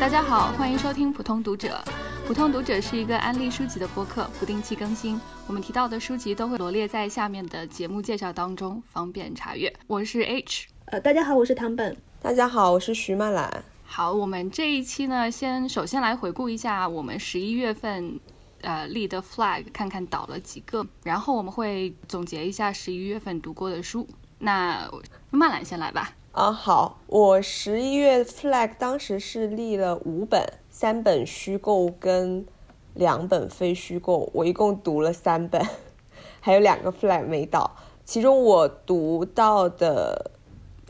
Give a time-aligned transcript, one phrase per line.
[0.00, 1.82] 大家好，欢迎收听普通读者。
[2.24, 5.20] 普通读者是一个安利书籍的播客，不定期更新。
[5.48, 9.74] 我们提到的书籍都会罗列在下面的节目介绍当中，方便查阅。
[9.88, 11.96] 我是 H，呃，大家好，我是唐本。
[12.22, 13.64] 大家好，我是徐曼兰。
[13.84, 18.20] 好，我们这一期呢，先首先来回顾一下我们十一月份
[18.60, 24.06] 呃立的 flag，看看倒了几个，然后我们会总结一下十一月份读过的书。
[24.38, 24.88] 那
[25.30, 26.12] 曼兰先来吧。
[26.38, 32.46] 啊，好，我十一月 flag 当时是立了五本，三本虚构跟
[32.94, 35.60] 两本非虚构，我一共读了三本，
[36.38, 37.74] 还有两个 flag 没到。
[38.04, 40.30] 其中我读到的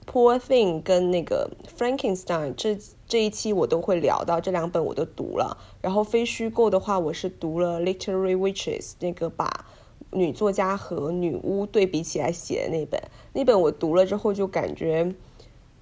[0.07, 5.57] Poor Thing 跟那个 Frankenstein 这这一期我都会聊到，这两本我都读了。
[5.81, 9.65] 然后非虚构的话，我是读了 Literary Witches 那个把
[10.11, 15.15] 女作家和女巫对比起来写的那本，那本我读了之后就感觉。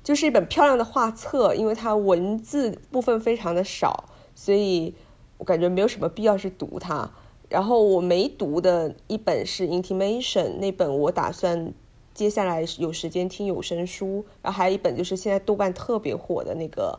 [0.06, 4.04] 就是一本漂亮的画册，因为它文字部分非常的少，
[4.37, 4.95] 所以
[5.37, 7.10] 我感觉没有什么必要去读它。
[7.49, 11.73] 然后我没读的一本是《Intimation》，那本我打算
[12.15, 14.24] 接下来有时间听有声书。
[14.43, 16.96] 然后还有一本就是现在豆瓣特别火的那个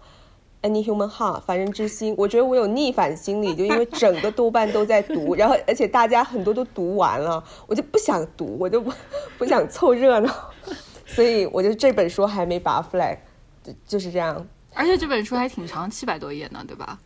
[0.70, 2.14] 《Any Human Heart》凡人之心。
[2.18, 8.92] 我觉得我有逆反心理，就因为整个豆瓣都在读，然后而且大家很多都读完了，我就不想读，我就不
[9.38, 10.30] 不想凑热闹。
[11.08, 13.18] 所以我觉得这本书还没拔 flag，
[13.64, 14.46] 就就是这样。
[14.74, 17.00] 而且这本书还挺长，七百多页呢，对吧？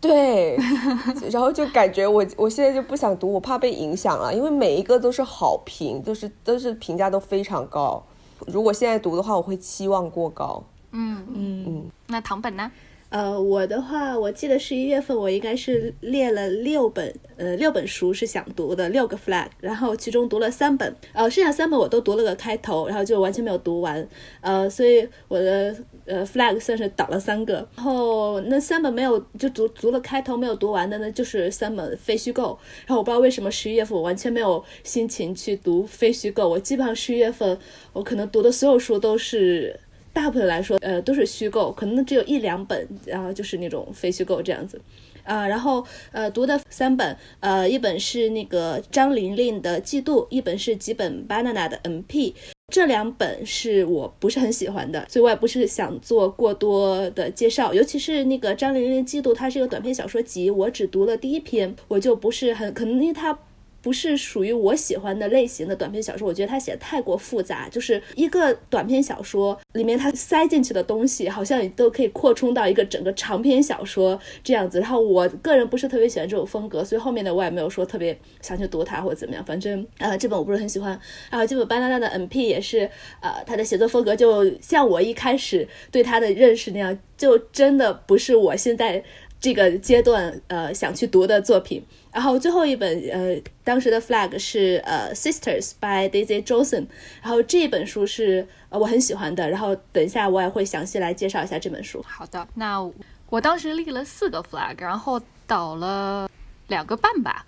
[0.00, 0.56] 对。
[1.30, 8.02] 然后就感觉我我现在就不想读，我怕被影响了，因为每一个都是好评，都是都是评价都非常高。
[8.46, 10.62] 如果现在读的话，我会期望过高。
[10.92, 11.90] 嗯嗯嗯。
[12.06, 12.70] 那唐本呢？
[13.10, 24.06] 呃，我的话，我记得十一月份我应该是列了六本，呃，六本书是想读的，六个 flag，然后其中读了三本，呃，剩下三本我都读了个开头，然后就完全没有读完，
[24.42, 37.58] 呃，所以我的呃 flag 算是倒了三个，然后那三本没有就读读了开头没有读完的呢，就是三本非虚构，然后我不知道为什么十一月份我完全没有心情去读非虚构，我基本上十一月份
[37.94, 39.80] 我可能读的所有书都是。
[40.18, 44.80] 大部分来说，呃，都是虚构，可能只有一两本，然后就是那种非虚构这样子，
[45.22, 52.34] 啊，然后呃，读的三本，呃，一本是那个张玲玲的《嫉妒》，一本是几本 Banana 的 MP，
[52.74, 63.38] 这两本是我不是很喜欢的，所以我也不是想做过多的介绍，尤其是那个张玲玲《嫉妒》，它是一个短篇小说集，我只读了第一篇，我就不是很可能因为它。
[63.80, 67.68] 不是属于我喜欢的类型的短篇小说，我觉得它写的太过复杂。
[67.68, 74.80] 就是一个短篇小说里面，它塞进去的东西好像都可以扩充到一个整个长篇小说这样子。
[74.80, 79.44] 然后我个人不是特别喜欢这种风格，所以后面的我也没有说特别想去读它或者怎么样。
[79.44, 80.98] 反正呃，这本我不是很喜欢。
[81.30, 82.90] 然后这本《巴娜娜的 MP》也是，
[83.20, 89.02] 呃，他的写作风格就像我一开始对他的认识那样，就真的不是我现在
[89.40, 91.82] 这个阶段呃想去读的作品。
[92.18, 96.84] 然后最后一本，呃，当时的 flag 是呃《Sisters》by Daisy Johnson，
[97.22, 102.04] 然后这本书是呃我很喜欢的，然后等一下我也会详细来介绍一下这本书。
[102.04, 102.84] 好的，那
[103.30, 106.28] 我当时立了四个 flag，然后倒了
[106.66, 107.46] 两个半吧，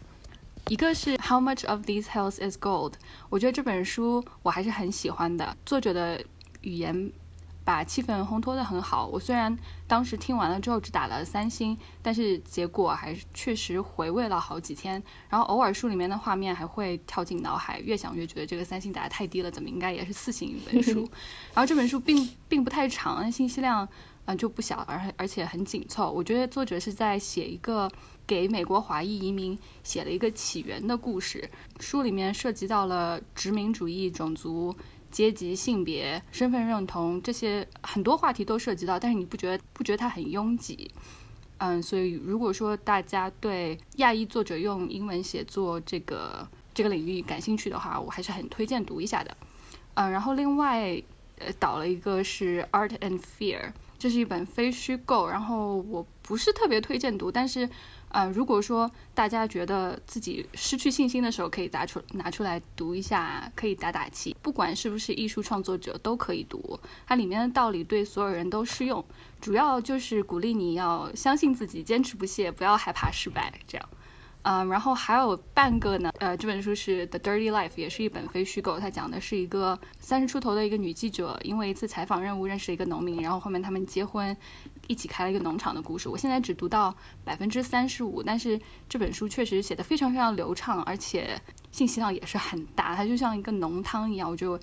[0.69, 2.93] 一个是 How much of these hills is gold？
[3.29, 6.23] 我觉得这本书我还是很喜欢的，作者的
[6.61, 7.11] 语言。
[7.71, 9.07] 把气氛烘托的很好。
[9.07, 15.01] 我虽然当时听完了之后只打了三星，但是结果还是确实回味了好几天。
[15.29, 21.09] 然后偶尔书里面的画面还会跳进脑海，越想越觉得这个三星打得太低了，怎么应该也是四星一本书。
[21.55, 23.89] 然后这本书并并不太长，信息量
[24.25, 26.11] 嗯就不小，而而且很紧凑。
[26.11, 27.89] 我觉得作者是在写一个
[28.27, 31.49] 给美国华裔移民写了一个起源的故事。
[31.79, 34.75] 书里面涉及到了殖民主义、种族。
[35.11, 40.91] 阶级、性别、身份认同这些很多话题都涉及到，但是你不觉得不觉得它很拥挤？
[41.59, 49.37] 嗯，所以如果说大家对亚裔作者用英文写作这个这个领域感兴趣的话，我还是很推荐读一下的。
[49.95, 51.03] 嗯，然后另外
[51.39, 53.61] 呃导了一个是《Art and Fear》，
[53.99, 57.69] 这是一本非虚构，然后我不是特别推荐读，但是。
[58.11, 64.37] 啊，如果说大家觉得自己失去信心的时候，可以拿出拿出来读一下，可以打打气。
[64.43, 66.79] 不管是不是艺术创作者，都可以读。
[67.07, 69.05] 它里面的道理对所有人都适用，
[69.41, 73.89] 主要就是鼓励你要相信自己，坚持不懈，不要害怕失败，这样。
[74.43, 78.79] 嗯，然后还有半个呢，呃，这本书是《The Dirty Life》，也是一本非虚构。
[78.79, 84.35] 它讲的是一个三十出头的一个女记者，因为一次采访任务认识了一个农民，然后后面他们结婚，
[84.87, 86.09] 一起开了一个农场的故事。
[86.09, 88.59] 我现在只读到百分之三十五，但是
[88.89, 91.39] 这本书确实写的非常非常流畅，而且
[91.71, 94.59] 信息量也是很大，它就像一个浓汤一样，我就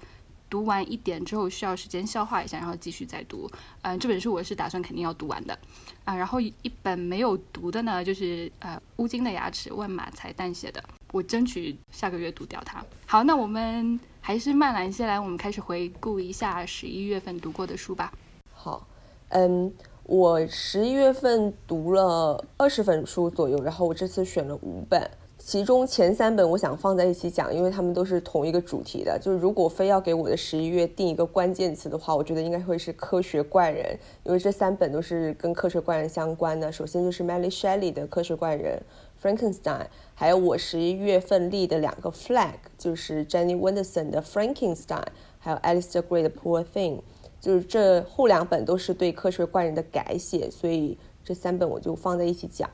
[0.50, 3.50] 读完一点之后需要时间消化一下，然后继续再读。
[3.82, 5.58] 嗯，这本书我是打算肯定要读完的。
[6.06, 12.84] 啊，然后一本没有读的呢，就是呃乌金的牙齿万马才旦写的，我争取下个月读掉它。
[13.06, 18.14] 好，那我们还是慢来些来，我们开始回顾一下十一月份读过的书吧。
[18.54, 18.88] 好，
[19.30, 19.74] 嗯，
[20.04, 25.12] 我十一月份读了二十本书左右，然后我这次选了五本。
[25.48, 29.18] 其中前三本我想放在一起讲，因为他们都是同一个主题的。
[29.18, 36.70] 就是如果非要给我的十一月定一个关键词的话，我觉得应该会是科学怪人，因为这三本都是跟科学怪人相关的。
[36.70, 38.78] 首先就是 Mary Shelley 的科学怪人
[39.24, 45.06] Frankenstein，还有我十一月份立的两个 flag，就是 Jenny Wenderson 的 Frankenstein，
[45.40, 47.00] 还有 Alistair Gray 的 Poor Thing，
[47.40, 52.70] 就是这后两本都是对科学怪人的改写，所以这三本我就放在一起讲。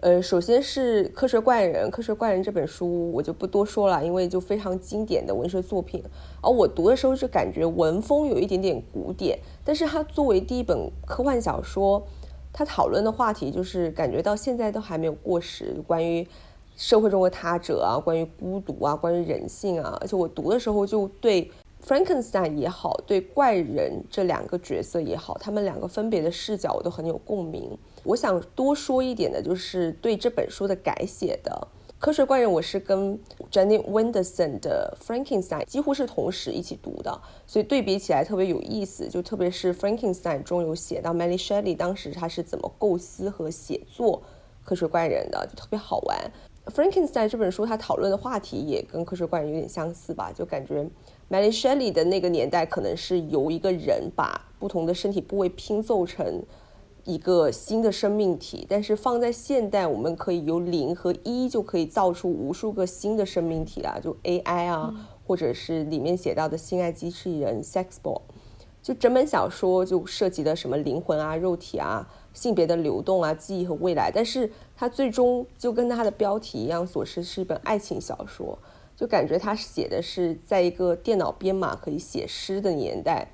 [0.00, 6.02] 呃，首先是《科学怪人》，《科学怪人》这本书我就不多说了，因为就非常经典的文学作品。
[6.42, 12.06] 而我读的时候就感觉文风有一点点古典，但是它作为第一本科幻小说，
[12.52, 16.26] 它讨论的话题就是感觉到现在都还没有过时，关于
[16.76, 19.96] 社会中的他者啊，关于孤独啊，关于人性啊。
[20.02, 21.50] 而且我读的时候就对
[21.86, 27.76] Frankenstein 也好，对怪人这两个角色也好，他们两个分别的视角我都很有共鸣。
[28.04, 33.18] 我想多说一点的，就是对这本书的改写的《科学怪人》，我是跟
[33.50, 39.06] Jenny Wenderson 的 Frankenstein 几乎是同时一起读的，所以对比起来特别有意思。
[39.06, 44.22] 就特别是 Frankenstein 中有写到 Mary Shelley 当时他是怎么构思和写作
[44.66, 46.18] 《科学怪人》的，就特别好玩。
[46.74, 50.86] Frankenstein 这本书他讨论的话题也跟《科学怪人》有点相似吧，就感觉
[51.30, 56.42] Mary Shelley 的那个年代可能是由一个人把不同的身体部位拼凑成。
[57.06, 64.90] 一个新的生命体，但是放在现代，我们可以由零和一就可以造出无数个新的生命体啊，就 AI 啊，
[65.26, 68.22] 或者是里面写到的性爱机器人 Sexbot，
[68.82, 78.58] 就整本小说就涉及的什么灵魂啊、肉体啊、性别的流动啊、记忆和未来，但是它最终就跟它的标题一样，所示是一本爱情小说，
[78.96, 83.28] 就感觉他写的是在一个电脑编码可以写诗的年代，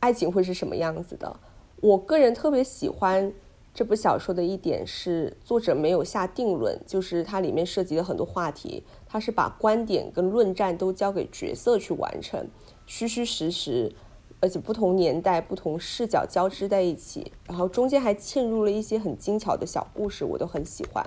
[0.00, 1.36] 爱情会是什么样子的。
[1.80, 3.32] 我个人特别喜欢
[3.74, 12.46] 这部小说的一点是，作者没有下定论，就是它里面涉及了很多话题，它是把观点跟论战都交给角色去完成，
[12.86, 13.92] 虚虚实实，
[14.40, 21.04] 而且不同年代、不同视角交织在一起，然后中间还嵌入了一些很精巧的小故事，我都很喜欢。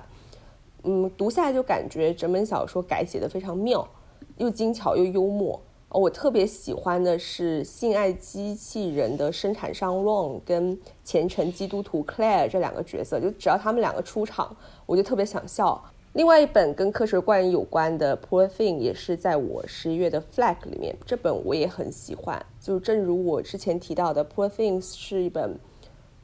[0.82, 3.88] 嗯，读下来就感觉整本小说改写的非常妙，
[4.36, 5.60] 又精巧又幽默。
[5.88, 14.54] 我特别喜欢的是性爱机器人的生产商 Ron 跟虔诚基督徒 Claire 这两个角色，就只要他们两个出场，
[14.84, 15.82] 我就特别想笑。
[16.12, 22.44] 另外一本跟科学怪人有关的 Poor Thing 也是在我十一月的 Flag 里面，这本我也很喜欢。
[22.60, 25.58] 就正如我之前提到的，Poor Things 是一本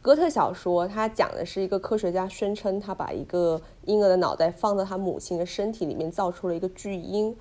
[0.03, 7.35] 哥特小说，它讲的是一个科学家宣称他把一个婴儿的脑袋放到他母亲的身体里面，造出了一个巨婴。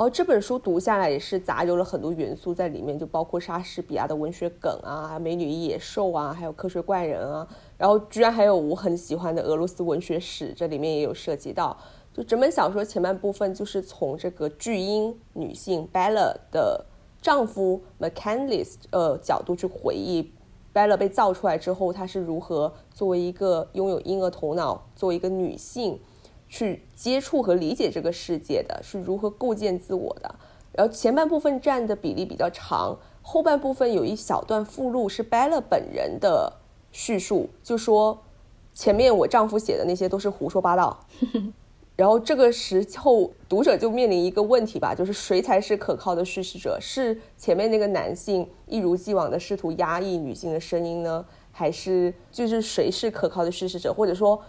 [0.00, 11.76] 然后这本书读下来也是杂糅了很多元素在里面，就包括莎士比亚的文学梗啊，美女野兽啊，还有科学怪人啊，然后居然还有我很喜欢的俄罗斯文学史，这里面也有涉及到。
[12.14, 16.82] 就整本小说前半部分就是从这个巨婴女性 Bella 的
[17.20, 20.32] 丈夫 m c c a n l i s 呃角度去回忆
[20.72, 26.00] Bella 被造出来之后，她是如何作为一个拥有婴儿头脑，作为一个女性。
[26.50, 30.34] 去接触和理解这个世界的是如何构建自我的，
[30.72, 36.52] 然后前半部分占的比例比较长，后半部分有一小段附录是 bell 本人的
[36.90, 38.20] 叙述，就说
[38.74, 40.98] 前面我丈夫写的那些都是胡说八道，
[41.94, 46.76] 然后这个时候读者就面临一个问题吧，就是谁才是可靠的叙事者？
[46.80, 54.42] 是前面那个男性一如既往的试图压抑女性的声音呢，还是就是谁是可靠的叙事者，或者说？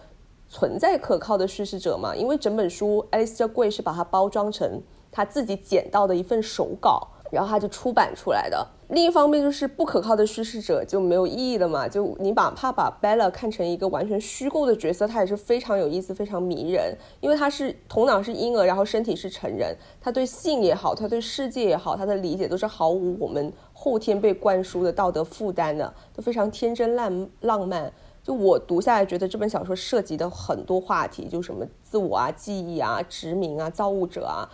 [0.52, 2.14] 存在可靠的叙事者嘛？
[2.14, 8.68] 因为整本书，Alistair Gray 是把它包装成他自己捡到的一份手稿，然后他就出版出来的。
[8.88, 11.88] 另一方面，就是不可靠的叙事者就没有意义了嘛？
[11.88, 27.90] 就你哪怕把 Bella 看成一个完全虚构的角色，他也是非常有意思、非常迷人，因为他是头脑是婴儿，然后身体是成人，他对性也好，他对世界也好，他的理解都是毫无我们后天被灌输的道德负担的，都非常天真烂浪漫。
[28.22, 34.48] 就我读下来，觉得这本小说涉及的很多话题，就什么自我啊、记忆啊、殖民啊、造物者啊，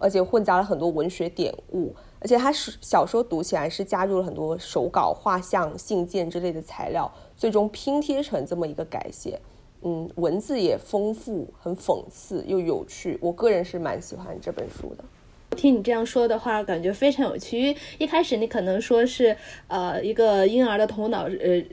[0.00, 9.40] 而且混杂了很多文学典故，而且它是小说读起来是加入了很多手稿、画像、信件之类的材料，最终拼贴成这么一个改写。
[9.82, 15.04] 嗯，文字也丰富，很讽刺又有趣，我个人是蛮喜欢这本书的。
[15.56, 17.76] 听你这样说的话，感觉非常有趣。
[17.98, 19.36] 一开始你可能说是
[19.68, 21.64] 呃一个婴儿的头脑，呃。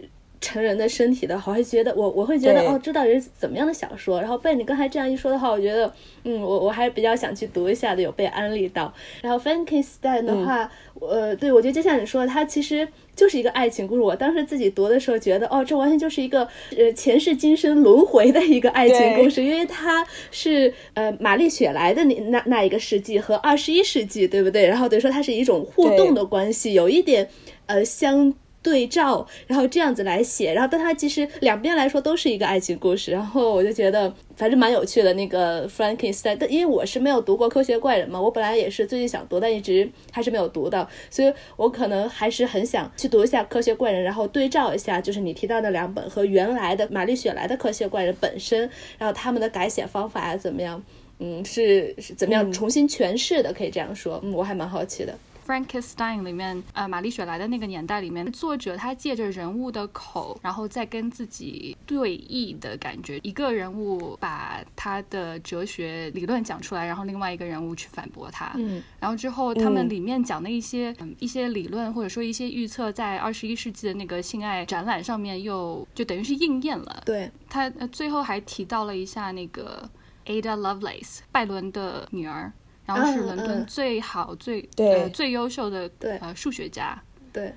[0.41, 4.19] 成人的身体的，我会觉得我我会觉得哦，知道是怎么样的小说。
[4.21, 5.91] 然后被你刚才这样一说的话，我觉得
[6.23, 8.93] 嗯，我我还是比较想去读一下的，有被安利到。
[9.21, 14.01] 然后 Frankenstein 的话，呃，对我觉得就像你说，的它其实就是一个爱情故事。
[14.01, 24.65] 我当时自己读的时候觉得，哦，这完全就是一个呃前世今生轮回的一个爱情故事，因为它是呃玛丽雪莱的那那那一个世纪和二十一世纪，对不对？
[24.65, 27.27] 然后等于说它是一种互动的关系，有一点
[27.65, 28.33] 呃相。
[28.61, 35.13] 对照，然后这样子来写，然后但它其实两边来说都是一个爱情故事，然后我就觉得反正蛮有趣的。
[35.13, 50.83] 那个 Frankenstein，但因为我是没有读过《科学怪人》嘛，我本来也是最近想读，但一直还是没有读到，所以我可能还是很想去读一下《科学怪人》，然后对照一下，就是你提到的两本和原来的玛丽雪莱的《科学怪人》本身，然后他们的改写方法怎么样？
[51.19, 53.51] 嗯，是是怎么样重新诠释的？
[53.51, 55.13] 可以这样说，嗯，我还蛮好奇的。
[55.49, 63.19] Frankenstein 里面，呃，玛丽雪莱的那个年代里面，作者他借着人物的口，然后再跟自己对弈的感觉。
[63.23, 68.51] 一个人物把他的哲学理论讲出来，然后另外一个人物去反驳他。
[68.57, 77.01] 嗯，然后之后他们里面讲的一些一些理论或者说一些预测，在二十一世纪的那个性爱展览上面又就等于是应验了。
[77.07, 79.89] 对，他最后还提到了一下那个
[80.27, 82.53] Ada Lovelace 拜伦的女儿。
[82.95, 87.01] 然后是伦敦最好、最呃最优秀的对呃数学家。
[87.31, 87.53] 对，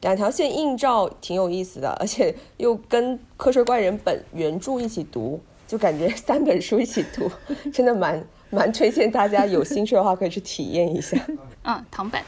[0.00, 7.30] 两条线映照挺有意思的，而且又跟《科学怪人》本原著一起读，就感觉三本书一起读，
[7.72, 11.16] 真的蛮蛮推荐大家有兴趣的话可以去体验一下。
[11.64, 12.20] 嗯，唐本。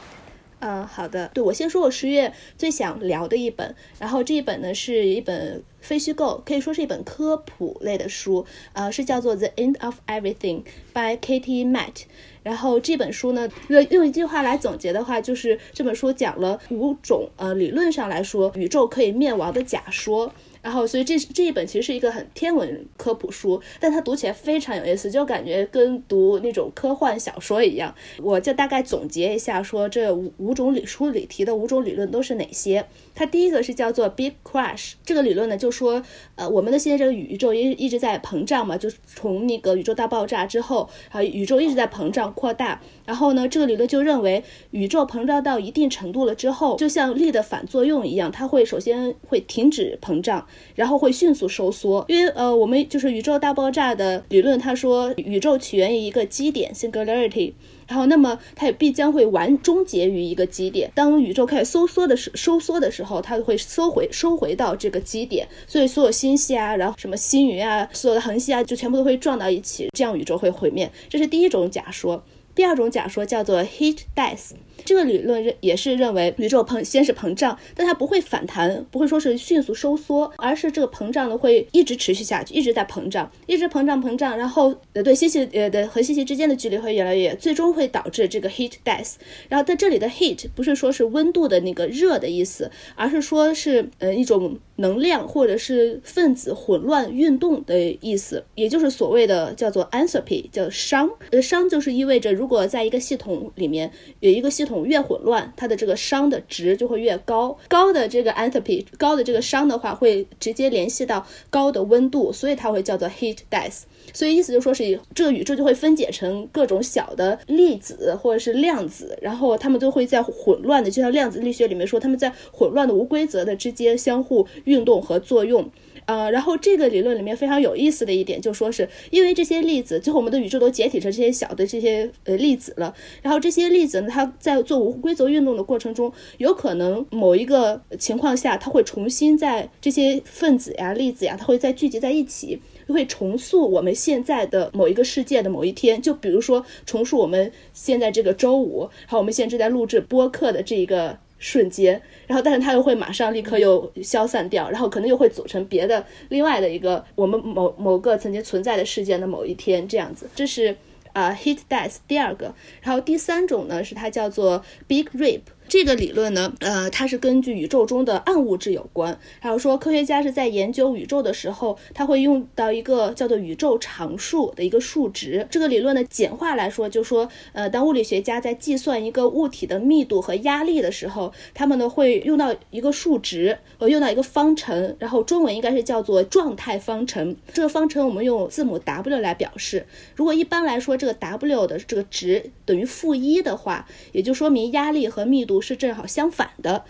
[0.59, 1.27] 嗯，好的。
[1.33, 8.43] 对我先说我十月最想聊的一本，然后这一本呢是一本非虚构，可以说是一本科普类的书，
[8.73, 12.05] 呃，是叫做《The End of Everything》by Katie Matt。
[12.45, 20.31] 然后这本书呢，用用一句话来总结的话，就是这本书讲了五种呃理论上来说宇宙可以灭亡的假说。
[20.65, 27.93] 然后，所以这这一本其实是一个很天文科普书，但它读起来非常有意思，就感觉跟读那种科幻小说一样。
[28.17, 32.83] 我就大概总结一下，说这五五种理书里提的五种理论都是哪些。
[33.13, 36.01] 它第一个是叫做 Big Crash，这个理论呢就说，
[36.33, 42.81] 呃，我们的现在这个宇宙一一直在膨胀嘛，就从那个宇宙大爆炸之后，啊，宇宙一直在膨胀扩大。
[43.05, 52.03] 然后呢，这个理论就认为，宇宙膨胀到一定程度了之后，就像力的反作用一样，它会首先会停止膨胀，然后会迅速收缩。
[52.07, 57.53] 因为呃，我们就是宇宙大爆炸的理论，他说宇宙起源于一个基点 （singularity）。
[57.87, 60.91] 然后，那么它也必将会完终结于一个基点。
[60.95, 65.47] 当宇宙开始收缩的时收缩的时候，它会收回收回到这个基点。
[65.67, 70.91] 所以，所有星系啊，然后什么星云啊，所有的恒星啊，就全部都会撞到一起，这样宇宙会毁灭。
[71.07, 72.23] 这是第一种假说。
[72.55, 74.51] 第二种假说叫做 heat death。
[74.85, 89.15] 这个理论认也是认为宇宙膨先是膨胀，但它不会反弹，不会说是迅速收缩，而是这个膨胀呢会一直持续下去，一直在膨胀，一直膨胀膨胀，然后呃对星系呃的和星系之间的距离会越来越远，最终会导致这个 heat death。
[89.49, 101.09] 然后在这里的 heat 不是说是温度的那个热的意思，而是说是呃一种能量或者是分子混乱运动的意思，也就是所谓的叫做 entropy，叫熵。
[101.31, 107.57] 呃熵就是意味着如果在一个系统里面有一个系统越混乱，它的这个熵的值就会越高。
[107.67, 113.83] 高的这个 entropy，高的这个熵的话，会直接联系到高的温度，所以它会叫做 heat death。
[114.13, 125.71] 所以意思就说是这个宇宙就会分解成各种小的粒子或者是量子，然后它们都会在混乱的，就像量子力学里面说，它们在混乱的无规则的之间相互运动和作用。
[126.05, 132.93] 呃，然后这个理论里面非常有意思的一点，就说是因为这些粒子，最后我们的宇宙都解体成这些小的这些呃粒子了。
[133.23, 145.99] 然后这些粒子呢，它在做无规则运动的过程中，有可能某一个情况下，它会重新在这些分子呀、粒子呀，它会再聚集在一起，会重塑我们现在的某一个世界的某一天。
[145.99, 151.17] 就比如说重塑我们现在这个周五，好我们现在正在录制播客的这一个。
[151.45, 160.75] 瞬间，然后但是它又会马上立刻又消散掉，然后可能又会组成别的另外的一个我们某某个曾经存在的事件的某一天这样子，这是
[161.13, 165.41] 啊 heat death 第二个，然后第三种呢是它叫做 big rip。
[165.77, 169.19] 这个理论呢，呃，它是根据宇宙中的暗物质有关。
[169.41, 175.45] 还有说，科学家是在研究宇宙的时候，他会用到一个叫做宇宙常数的一个数值。
[175.51, 187.35] 这个理论的简化来说，就说，呃，当物理学家在计算一个物体的密度和压力的时候，他们呢会用到一个数值，呃，用到一个方程，然后中文应该是叫做状态方程。
[187.51, 189.85] 这个方程我们用字母 W 来表示。
[190.15, 196.85] 如果一般来说，这个 W 的这个值等于负一的话，也就说明压力和密度是正好相反的。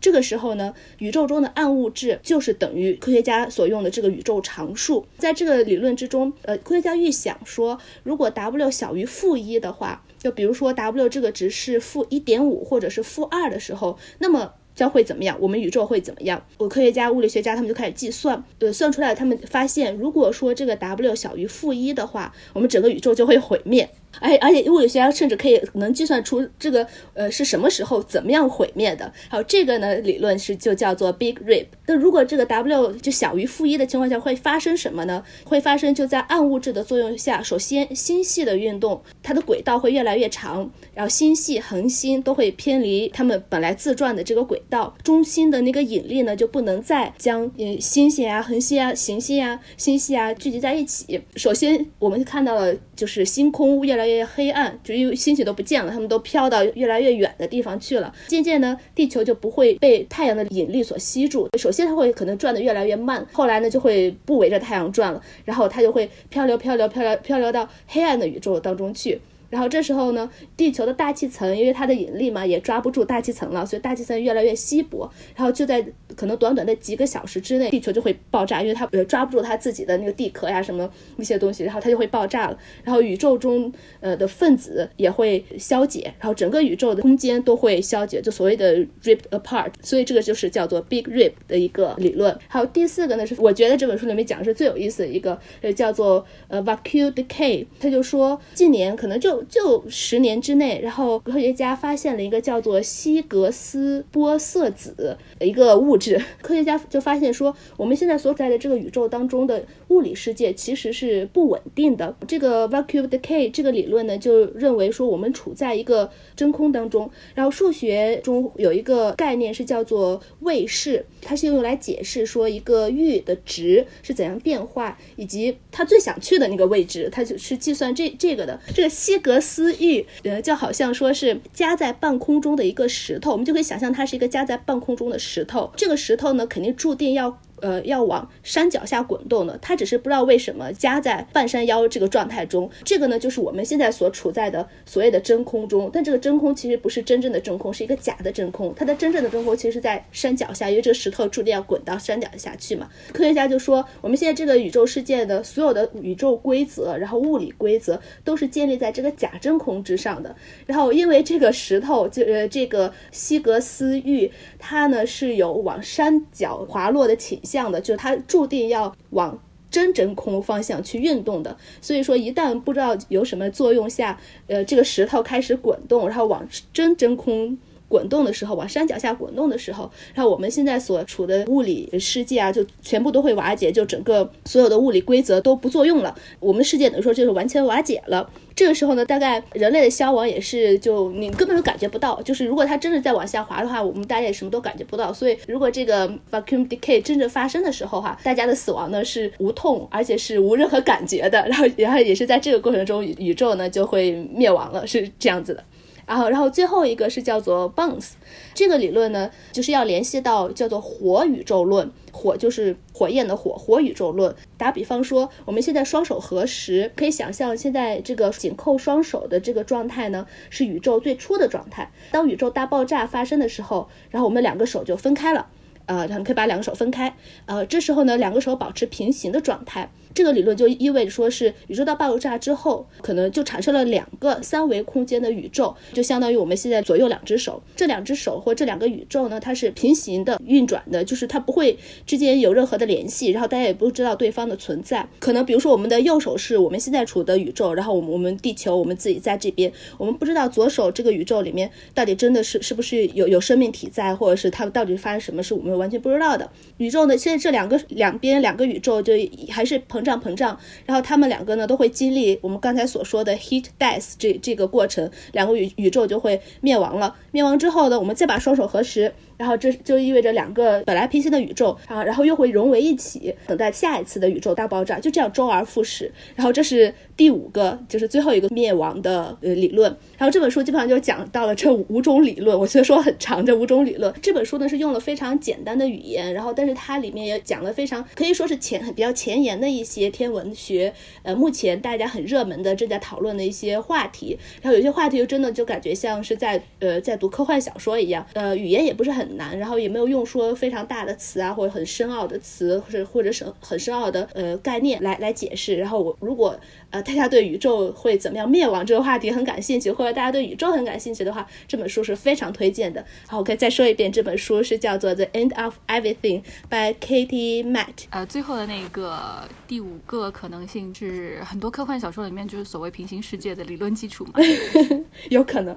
[0.00, 5.06] 这个时候呢，宇宙中的暗物质就是等于科学家所用的这个宇宙常数。
[5.16, 15.36] 在这个理论之中，呃，科学家预想说，如果 W 小于负一的话，就比如说 W 这个值是负一点五或者是负二的时候，那么将会怎么样？
[15.40, 16.44] 我们宇宙会怎么样？
[16.58, 23.88] 我科学家、物理学家他们就开始计算，呃，算出来，他们发现，如果说这个 W 小于负一的话，我们整个宇宙就会毁灭。
[24.20, 29.12] 而而且物理学家甚至可以能计算出这个呃是什么时候怎么样毁灭的。
[29.28, 31.66] 还有这个呢理论是就叫做 Big Rip。
[31.86, 35.22] 那如果这个 W 就小于负一的情况下会发生什么呢？
[35.44, 51.20] 会发生就在暗物质的作用下，首先星系的运动它的轨道会越来越长，然后星系恒星都会偏离它们本来自转的这个轨道，中心的那个引力呢就不能再将呃星星啊恒星啊行星啊星系啊聚集在一起。
[51.36, 58.12] 首先我们看到了就是星空越越来越黑暗，就因为星星都不见了，它们都飘到越来越远的地方去了。
[58.28, 61.48] 渐渐呢，地球就不会被太阳的引力所吸住。
[61.58, 69.20] 首先，它会可能转得越来越慢，后来呢，就会不围着太阳转了，然后它就会漂流、漂流、漂流、漂流到黑暗的宇宙当中去。
[69.50, 75.10] 然后这时候呢，地球的大气层因为它的引力嘛，也抓不住大气层了，所以大气层越来越稀薄。
[75.34, 75.84] 然后就在
[76.16, 82.58] 可能短短的几个小时之内，地球就会爆炸，因为它呃抓不住它自己的那个地壳呀什么一些东西，然后它就会爆炸了。
[82.84, 89.72] 然后宇宙中呃的分子也会消解，然后整个宇宙的空间都会消解，就所谓的 ripped apart。
[89.82, 92.36] 所以这个就是叫做 Big Rip 的一个理论。
[92.48, 97.64] 还有第四个呢，是我觉得这本书里面讲的是最有意思的一个，呃，叫做呃 vacuum decay。
[97.80, 104.94] 他就说近年可能就就十年之内，然后科学家发现了一个叫做希格斯玻色子
[105.38, 106.20] 的一个物质。
[106.40, 112.16] 科学家就发现说，我们现在所在的这个宇宙当中的物理世界其实是不稳定的。
[112.26, 117.10] 这个 vacuum decay 这个理论呢，就认为说我们处在一个真空当中。
[117.34, 128.58] 然后数学中有一个概念是叫做位式，它是用来解释说一个域的值是怎样变化，以及它最想去的那个位置，它就是计算这这个的。
[128.74, 135.70] 这个希格斯域，呃，就好像说是夹在半空中的一个石头，我们就可以想象它是一个夹在半空中的石头。
[135.76, 137.38] 这个石头呢，肯定注定要。
[137.60, 142.70] 呃，要往山脚下滚动的，它只是不知道为什么夹在半山腰这个状态中。
[142.84, 145.90] 这个呢，就是我们现在所处在的所谓的真空中。
[145.92, 148.72] 但这个真空其实不是真正的真空，是一个假的真空。
[148.76, 152.88] 它的真正的真空其实在山脚下，因为这个石头注定要滚到山脚下去嘛。
[153.12, 160.34] 科学家就说，我们现在这个宇宙世界的所有的宇宙规则，然后物理规则都是建立在这个假真空之上的。
[160.66, 167.40] 然后因为这个石头，就呃这个希格斯域，它呢是有往山脚滑落的倾。
[167.48, 169.38] 向的，就是它注定要往
[169.70, 171.56] 真真空方向去运动的。
[171.80, 177.56] 所以说，一旦不知道有什么作用下，呃，这个石头开始滚动，然后往真真空
[177.88, 186.14] 滚动的时候，往山脚下滚动的时候，然后我们现在所处的物理世界啊，就全部都会瓦解，就整个所有的物理规则都不作用了。
[186.40, 188.28] 我们世界等于说就是完全瓦解了。
[188.54, 192.20] 这个时候呢，大概人类的消亡也是就你根本就感觉不到。
[192.22, 195.12] 就是如果它真的在往下滑的话，我们大家也什么都感觉不到。
[195.12, 201.38] 所以如果这个 vacuum decay 真正发生的时候哈，大家的死亡呢是无痛，而且是无任何感觉的。
[201.48, 205.62] 然后然后也是在这个过程中，宇宙呢就会灭亡了，是这样子的。
[206.08, 208.12] 然后，然后最后一个是叫做 bounce，
[208.54, 214.34] 这个理论呢，就是要联系到叫做火宇宙论，火就是火焰的火，火宇宙论。
[214.56, 221.90] 打比方说，我们现在双手合十，可以想象现在这个紧扣双手的这个状态呢，是宇宙最初的状态。
[222.10, 225.46] 当宇宙大爆炸发生的时候，然后我们两个手就分开了，
[225.84, 229.90] 呃，然后可以把两个手分开，呃，这时候呢，两个手保持平行的状态。
[230.18, 245.08] 这个理论就意味着说是宇宙大爆炸之后，可能就产生了两个三维空间的宇宙，就相当于我们现在左右两只手，这两只手或这两个宇宙呢，它是平行的运转的，就是它不会之间有任何的联系，然后大家也不知道对方的存在。
[245.20, 256.50] 可能比如说我们的右手是我们现在处的宇宙，然后我们我们地球我们自己在这边，我们不知道左手这个宇宙里面到底真的是是不是有有生命体在，或者是它到底发生什么事，我们完全不知道的。
[256.78, 259.12] 宇宙呢，现在这两个两边两个宇宙就
[259.48, 267.16] 还是膨胀膨胀，然后他们两个呢都会经历我们刚才所说的 heat death 这这个过程，两个宇宇宙就会灭亡了。
[267.32, 269.12] 灭亡之后呢，我们再把双手合十。
[269.38, 276.12] 然后这就意味着两个本来平行的宇宙啊，然后又会融为一起，等待下一次的宇宙大爆炸，就这样周而复始。
[276.34, 279.88] 然后这是第五个，就是最后一个灭亡的呃理论。
[280.18, 282.58] 然后这本书基本上就讲到了这五种理论。
[282.58, 294.36] 我虽然说很长，这五种理论，这本书呢是用了非常简单的语言，然后但是它里面也讲了非常可以说是前比较前沿的一些天文学，呃，目前大家很热门的正在讨论的一些话题。
[294.60, 299.27] 然后有些话题又真的就感觉像是在呃在读科幻小说一样，呃，语言也不是很。
[299.36, 305.76] 难，然后也没有用说非常大的词啊，或者很深奥的词，或者或者是很深奥的呃概念来来解释。
[305.76, 306.58] 然后我如果
[306.90, 313.04] 呃大家对宇宙会怎么样灭亡这个话题很感兴趣，或者大家对宇宙很感兴趣的话，这本书是非常推荐的。
[313.26, 318.06] 好，我可以再说一遍，这本书是叫做《The End of Everything》by Katie Matt。
[318.10, 324.34] 呃，最后的那个第五个可能性是很多科幻小说里面就是所谓平行世界的理论基础嘛？
[325.30, 325.76] 有可能。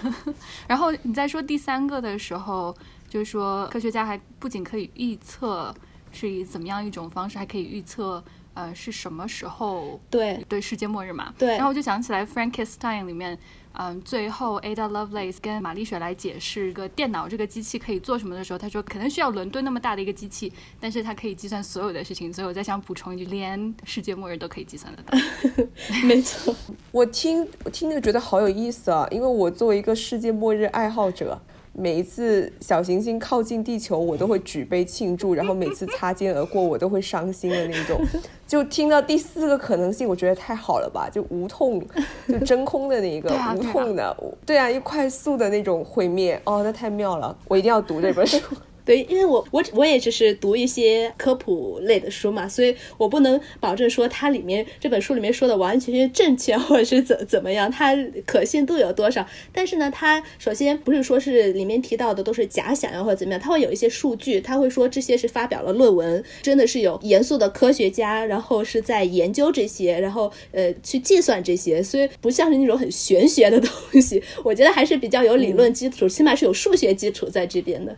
[0.66, 2.73] 然后你在说第三个的时候。
[3.14, 5.72] 就是说，科学家还不仅可以预测
[6.10, 8.20] 是以怎么样一种方式，还可以预测
[8.54, 11.32] 呃是什么时候对对世界末日嘛？
[11.38, 11.50] 对。
[11.50, 13.38] 然后我就想起来《Frankenstein》里面，
[13.74, 22.32] 嗯，最后 Ada Lovelace 跟玛丽雪来解释一个电脑这个机器可以做什么的时候，他说可能需要伦敦那么大的一个机器，但是它可以计算所有的事情。
[22.32, 25.16] 所以我在想补充一句，连世界末日都可以计算得到。
[26.04, 26.52] 没错，
[26.90, 31.40] 我听我听着觉得好有意思啊，因为我作为一个世界末日爱好者。
[31.76, 38.00] 每一次小行星靠近地球，我都会举杯庆祝，然后每次擦肩而过，我都会伤心的那种。
[38.46, 41.84] 就听到第四个可能性，我觉得太好了吧，就无痛，
[42.28, 48.38] 就真空的那一个无痛的，对啊，又快速的那种毁灭，哦，那太妙了，我一定要读这本书。
[48.84, 59.26] 对，因为我我我也只是读一些科普类的书嘛，所以我不能保证说它里面这本书里面说的完全全正确， 或者是怎怎么样，它可信度有多少。
[59.52, 73.70] 但是呢，它首先不是说是里面提到的都是假想呀或者怎么样，它会有一些数据，它会说这些是发表了论文，真的是有严肃的科学家，然后是在研究这些，然后呃去计算这些，所以不像是那种很玄学的东
[74.02, 77.96] 西，我觉得还是比较有理论基础，起码是有数学基础在这边的。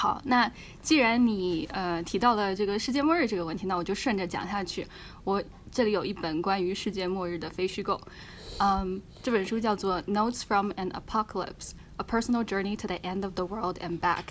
[0.00, 0.48] 好，那
[0.80, 4.86] 既然你呃提到了这个世界末日这个问题，那我就顺着讲下去。
[5.24, 8.00] 我这里有一本关于世界末日的非虚构，
[8.60, 14.26] 嗯，这本书叫做《Notes from an Apocalypse: A Personal Journey to the End of the World and Back》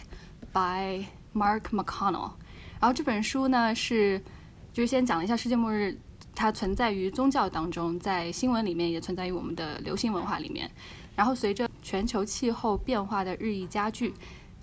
[0.53, 2.32] by Mark McConnell。
[2.80, 4.23] 然后这本书呢是
[4.71, 5.97] 就是先讲了一下世界末日，
[6.34, 10.71] 它存在于宗教当中，在新闻里面也存在于我们的流行文化里面。
[11.13, 14.13] 然后随着全球气候变化的日益加剧。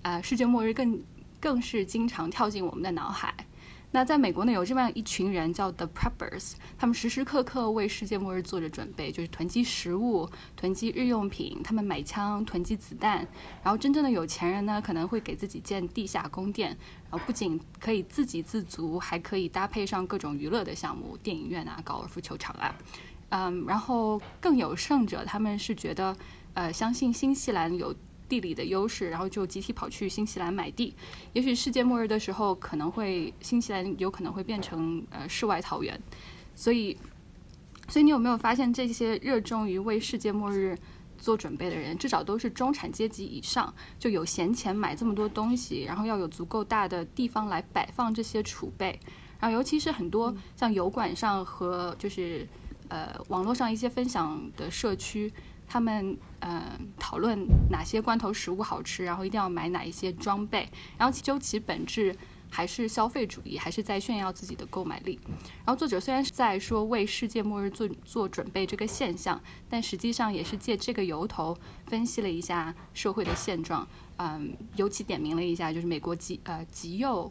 [0.05, 1.01] 呃，世界末日更
[1.39, 3.33] 更是经常跳进我们的脑海。
[3.89, 13.27] 那在美国呢，有这么样一群人叫 The Preppers，他们时时刻刻为世界末日做着准备，就是囤积食物、囤积日用品，他们买枪、囤积子弹。
[13.63, 16.77] 然后真正的有钱人呢，可能会给自己建地下宫殿，
[17.09, 22.75] 然后不仅可以自给自足，还可以搭配上各种娱乐的项目，电影院啊、高尔夫球场啊。
[23.29, 26.15] 嗯，然后更有甚者，他们是觉得，
[26.53, 27.91] 呃，相信新西兰有。
[28.27, 30.93] 地理的优势，然后就集体跑去新西兰买地。
[31.33, 35.99] 也许世界末日的时候，可能会新西兰有可能会变成呃世外桃源。
[36.55, 36.97] 所以，
[37.87, 40.77] 所以你有没有发现，这些热衷于为世界末日
[41.17, 48.99] 做准备的人，至少都是中产阶级以上，就有闲钱买这么多东西，然后要有足够大的地方来摆放这些储备。
[49.39, 52.47] 然后，尤其是很多像油管上和就是
[52.87, 55.31] 呃网络上一些分享的社区。
[55.75, 56.61] 他们嗯
[56.97, 62.15] 讨论哪些罐头食物好吃，然后一定要买哪一些装备，然后究其本质
[62.49, 65.19] 还是消费主义，还是在炫耀自己的购买力。
[65.65, 71.57] 然后作者虽然是在说为世界末日做做准备这个现象，但实际上也是借这个由头
[71.87, 73.85] 分析了一下社会的现状，
[74.15, 77.29] 嗯，尤其点名了一下就是美国极呃极右。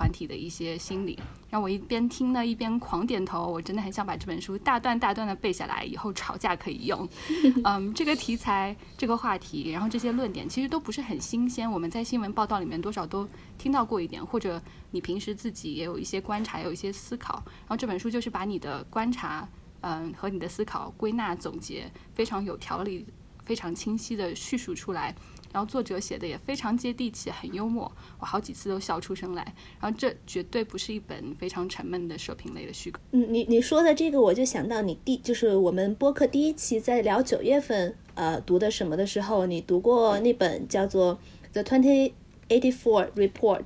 [0.00, 1.18] 团体的一些心理，
[1.50, 3.46] 让我一边听呢一边狂点头。
[3.46, 7.06] 我真的很想把这本书大段大段的背下来，以后吵架可以用。
[7.64, 14.58] 嗯，这个题材、这个话题，然后这些论点其实都不是很新鲜，我们在新闻报道里面多少都听到过一点，或者
[14.90, 17.34] 你平时自己也有一些观察，有一些思考。
[17.44, 19.46] 然后这本书就是把你的观察，
[19.82, 23.04] 嗯，和你的思考归纳总结，非常有条理、
[23.44, 25.14] 非常清晰的叙述出来。
[25.52, 29.42] 然后作者写的也非常接地气，很幽默，我好几次都笑出声来。
[29.80, 33.00] 然后这绝对不是一本非常沉闷的社评类的虚构。
[33.10, 41.14] 嗯，你你说的这个，我就想到你第就是我们播客第一期在聊九月份呃读的什么的时候，你读过那本叫做
[41.52, 42.12] 《The Twenty
[42.48, 43.64] Eighty Four Report》，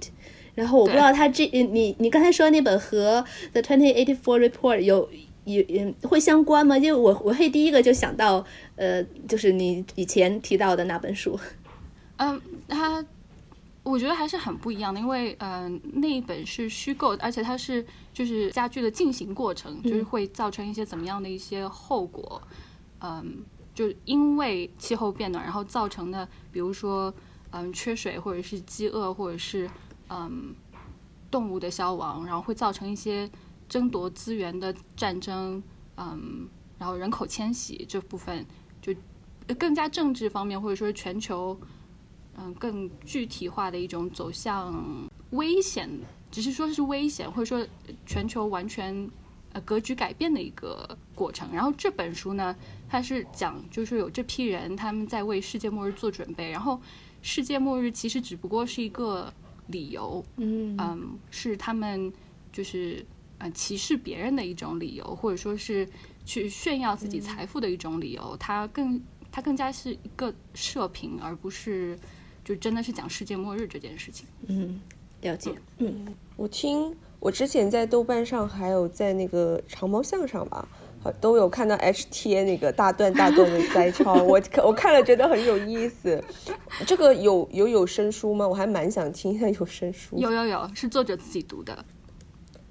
[0.54, 5.10] 然后我不知道他这你你刚才说那本和《The Twenty Eighty Four Report》有
[5.44, 6.78] 有嗯会相关吗？
[6.78, 8.42] 因为我我会第一个就想到
[8.76, 11.38] 呃，就是你以前提到的那本书。
[12.16, 13.04] 嗯，它
[13.82, 22.40] 我觉得还是很不一样的，因为嗯、那一本是虚构，而且它是就是家具的进行过程，就是会造成一些怎么样的一些后果，
[23.00, 27.12] 嗯，就因为气候变暖，然后造成的，比如说
[27.50, 29.68] 嗯缺水，或者是饥饿，或者是
[30.08, 30.54] 嗯
[31.30, 33.30] 动物的消亡，然后会造成一些
[33.68, 35.62] 争夺资源的战争，
[35.98, 36.48] 嗯，
[36.78, 38.46] 然后人口迁徙这部分
[38.80, 38.94] 就
[39.58, 41.58] 更加政治方面，或者说全球。
[42.36, 45.88] 嗯，更具体化的一种走向危险，
[46.30, 47.66] 只是说是危险，或者说
[48.04, 49.08] 全球完全
[49.52, 51.52] 呃格局改变的一个过程。
[51.52, 52.54] 然后这本书呢，
[52.88, 56.80] 它是讲就是有这批人他们在为世界末日做准备，然后
[57.22, 59.32] 世界末日其实只不过是一个
[59.68, 62.12] 理由，嗯嗯，是他们
[62.52, 63.04] 就是
[63.38, 65.88] 呃歧视别人的一种理由，或者说是
[66.24, 68.36] 去炫耀自己财富的一种理由。
[68.38, 69.00] 它更
[69.32, 71.98] 它更加是一个射频，而不是
[72.44, 74.26] 就真的是讲世界末日这件事情。
[74.46, 74.80] 嗯，
[75.22, 75.52] 了解。
[75.78, 80.68] 嗯我听我之前在豆瓣上，还有在那个长毛象上吧，
[81.02, 86.22] 好都有看到 H 贴那个大段大段的摘抄， 我看我看了觉得很有意思。
[86.86, 88.46] 这个有有有声书吗？
[88.46, 90.18] 我还蛮想听一下有声书。
[90.18, 91.84] 有有有，是作者自己读的，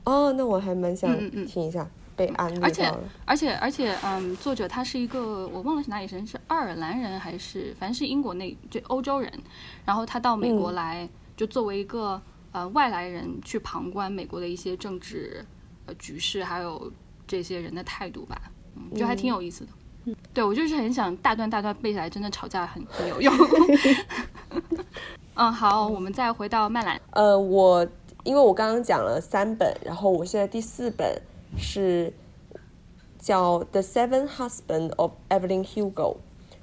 [0.04, 2.92] 哦，那我还蛮想听一下，被安利而且。
[3.26, 9.32] 而且而且，嗯，作者他是一个我忘了是哪里人，是爱尔兰人还是反正是英国那就欧洲人，
[9.86, 12.22] 然后他到美国嗯来，就作为一个
[12.52, 15.44] 呃外来人去旁观美国的一些政治
[15.86, 16.92] 呃局势，还有
[17.26, 18.42] 这些人的态度吧，
[18.76, 19.72] 嗯，就还挺有意思的。
[20.34, 23.34] 对我就是很想大段大段背下来，真的吵架很很有用。
[25.36, 27.02] 嗯，好，我们再回到麦兰。
[27.12, 27.88] 呃，我
[28.26, 31.20] 因为我刚刚讲了三本，然后我现在第四本
[31.58, 32.14] 是
[33.20, 35.92] 叫《The Seven Husband of Evelyn Hugo》，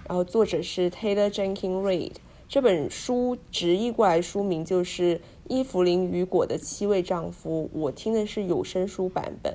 [0.06, 2.12] 然后作者是 Taylor Jenkins Reid。
[2.48, 5.16] 这本书直译过来书名就是
[5.48, 9.54] 《伊芙琳·雨果的七位丈夫》，我听的是有声书版本。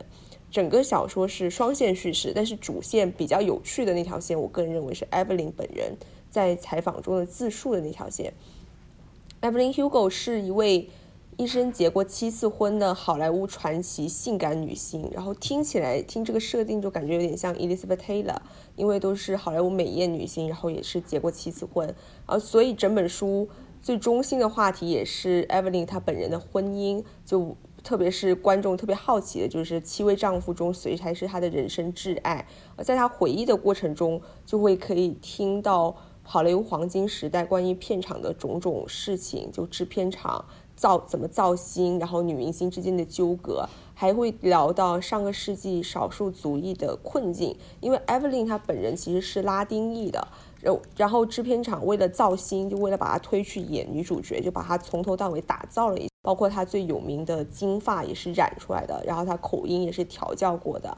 [0.49, 5.93] 整个小说是双线叙事，但是主线比较有趣的那条线，我个人认为是 Evelyn 本人
[6.29, 8.33] 在采访中的自述的那条线。
[9.41, 10.89] Evelyn Hugo 是一位
[11.37, 18.37] 一生结过七次婚的好莱坞传奇性感女星，然后听起来听这个设定就感觉有点像 Elizabeth Taylor，
[18.77, 21.93] 因为都是好莱坞美艳女星，然后也是结过七次婚，
[22.25, 23.49] 啊，所以整本书
[23.81, 35.97] 最中心的话题也是 Evelyn 她本人的婚姻，就特别是观众特别好奇的就是七位丈夫中谁才是她的人生挚爱，而在她回忆的过程中，就会可以听到。
[36.27, 40.43] 好莱坞黄金时代关于片场的种种事情，就制片厂
[40.75, 47.55] 造怎么造星，然后女明星之间的纠葛，还会聊到上个世纪少数族裔的困境。
[47.79, 50.27] 因为 Evelyn 她本人其实是拉丁裔的，
[50.61, 60.97] 然后然后制片厂为了造星，就为了把她推去演女主角，就把她从头到尾打造了一，包括她最有名的金发也是染出来的，然后她口音也是调教过的。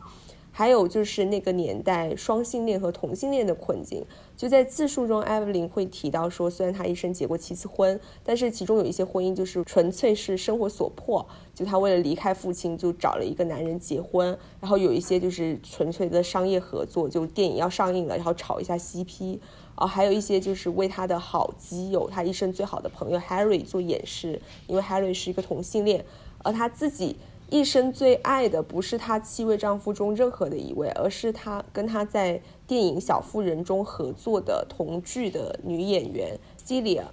[0.58, 4.04] 还有就是那个年代双性恋和同性恋的困境，
[4.36, 19.38] 就在自述中，艾 y 琳会提到说，虽然她一生结过七次婚，但是其中有一些婚姻就是纯粹是生活所迫，就她为了离开父亲，就找了一个男人结婚，然后有一些就是纯粹的商业合作，就电影要上映了，然后炒一下 CP，
[19.76, 26.04] 啊，还有一些就是为她的好基友，她一生最好的朋友 Harry 做演示，因为 Harry 是一个同性恋，
[26.40, 27.16] 而她自己。
[27.50, 37.04] 一生最爱的不是她七位丈夫中任何的一位，而是她跟她在电影《小妇人》中合作的同剧的女演员 Celia。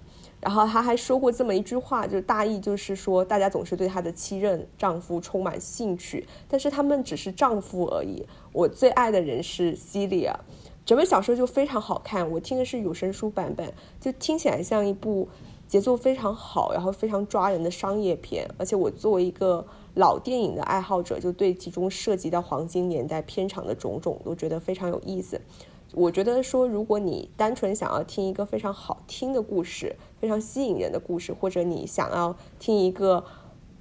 [0.40, 8.26] 然后她还说过这么一句话，就是大意就是说，大家总是对她的七任丈夫充满兴趣，但是他们只是丈夫而已。
[8.52, 10.34] 我最爱的人是 Celia。
[10.84, 15.26] 整本小说就非常好看，我听的是有声书版本，就听起来像一部
[15.66, 18.46] 节奏非常好，然后非常抓人的商业片。
[18.58, 25.40] 而且我作为一个老电影的爱好者，就对其中涉及到黄金年代片场的种种都觉得非常有意思。
[25.92, 33.24] 我觉得说，如果你单纯想要听一个非常好听的故事，非常吸引人的故事，或者你想要听一个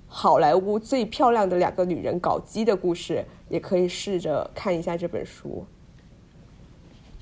[0.07, 5.65] 好莱坞最漂亮的两个女人搞基的故事，也可以试着看一下这本书。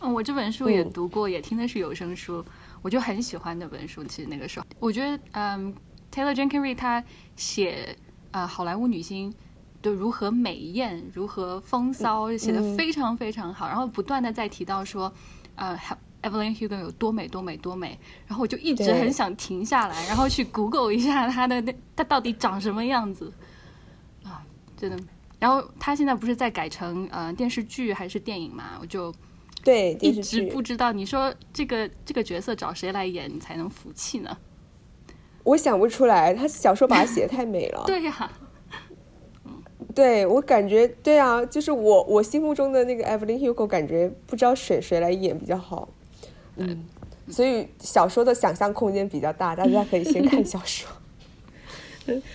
[0.02, 2.44] 嗯，我这本书也嗯读过，也听的是有声书，
[2.82, 4.04] 我就很喜欢那本书。
[4.04, 5.74] 其实那个时候，我觉得，嗯
[6.14, 7.02] ，Taylor Jenkins 他
[7.38, 7.96] 写
[8.32, 9.34] 呃好莱坞女星
[9.82, 13.67] 的如何美艳、如何风骚，写的非常非常好。
[13.67, 15.12] 然后不断的在提到说，
[15.56, 15.78] 呃
[16.22, 23.34] ，Evelyn Hugo 有多美多美多美，然后我就一直很想停下来，然后去 Google 一下她的那她到底长什么样子
[24.24, 24.46] 啊，
[24.78, 24.98] 真的。
[25.39, 28.78] 然后她现在不是在改成呃电视剧还是电影嘛？
[28.80, 29.12] 我就
[29.63, 34.38] 对一直不知道，你说这个这个角色找谁来演你才能服气呢？
[35.44, 37.84] 我想不出来，他小说把它写的太美了。
[37.88, 38.32] 对呀、
[39.94, 45.90] 对我感觉，对啊，就是我我心目中的那个 Evelyn Hugo，感觉不知道谁谁来演比较好。
[46.56, 46.86] 嗯，
[47.30, 50.90] 所以小说的想象空间比较大，大家可以先看小说。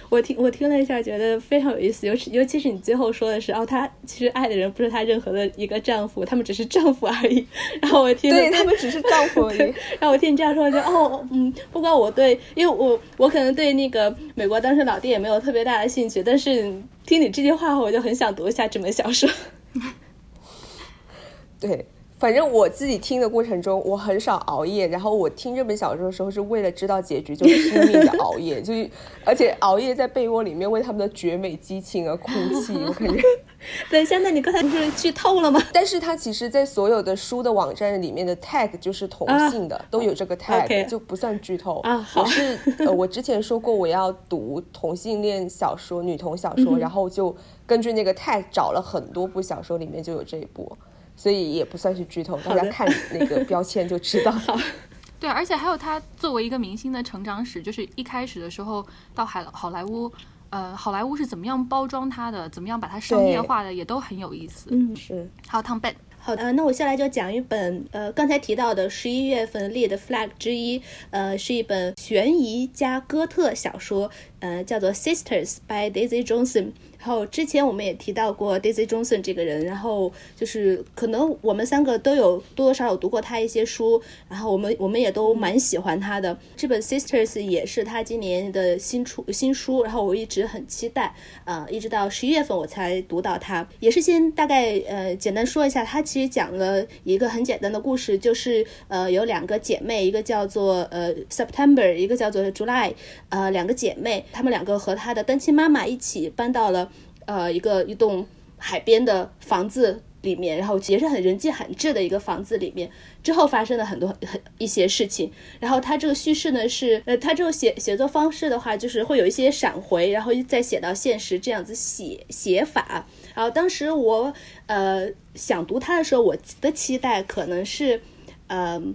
[0.08, 7.46] 我听我听了一下，觉得非常有意思，尤其尤其是你最后说的是，哦，她其实爱的人不是她任何的一个丈夫，他们只是丈夫而已。
[7.80, 9.58] 然后我听了对他们只是丈夫而已。
[9.98, 16.72] 然后我听你这样说，我就哦，嗯，不管我对，因为我我可能对那个美国单身老爹也没有特别大的兴趣，但是
[17.04, 19.28] 听你这句话后，我就很想读一下这本小说。
[21.58, 21.86] 对，
[22.18, 24.88] 反正我自己听的过程中，我很少熬夜。
[24.88, 28.88] 然后我听这本小说的时候，是为了知道结局，就拼命的熬夜，就是
[29.24, 32.30] 而且熬夜在被窝里面为他们的绝美激情而哭
[32.62, 32.72] 泣。
[32.86, 33.20] 我感觉，
[33.92, 35.62] 等一下，那你刚才不是剧透了吗？
[35.74, 41.80] 但是它其实，在所有的书的网站里面的 tag 就是同性的，都有这个 tag，、就不算剧透。
[41.80, 50.74] 啊好我是呃，我之前说过我要读同性恋小说、女同小说，然后就根据那个 tag 找了很多部小说，里面就有这一部。
[51.16, 54.60] 所以也不算是剧透，大家看那个标签就知道了。
[55.18, 60.12] 对，而且还有他作为一个明星的成长史，就是一开始的时候到海好莱坞，
[60.50, 64.68] 呃，好莱坞是怎么样包装他的，怎么样把它商业化的，也都很有意思。
[64.70, 76.72] 嗯，是，还有汤贝，好的，呃那我下来就讲一本呃刚才提到的十一月份立的 flag 之一，呃是一本悬疑加哥特小说，呃叫做 Sisters by Daisy Johnson。
[77.06, 86.36] 然后之前我们也提到过 Daisy Johnson 这个人，然后就是可能我们三个都有多多少少读过他一些书，然后我们我们也都蛮喜欢他的。
[86.56, 91.14] 这本 Sisters 也是他今年的新出新书，然后我一直很期待，
[91.44, 93.64] 呃，一直到十一月份我才读到它。
[93.78, 102.92] 也是先大概呃简单说一下，它其实讲了一个很简单的故事，就是呃有两个姐妹，一个叫做呃 September，一个叫做 July，
[103.28, 106.90] 呃两个姐妹，她们两个和她的单亲妈妈一起搬到了
[107.26, 112.90] 呃一个一栋海边的房子里面，然后也是很人迹罕至的一个房子里面。
[113.22, 123.06] 之后发生了很多很一些事情，然后它这个叙事呢是，呃，它这个写写作方式的话，就是会有一些闪回，然后再写到现实这样子写写法。
[123.34, 124.32] 然后当时我
[124.66, 128.00] 呃想读它的时候，我的期待可能是，
[128.46, 128.94] 嗯、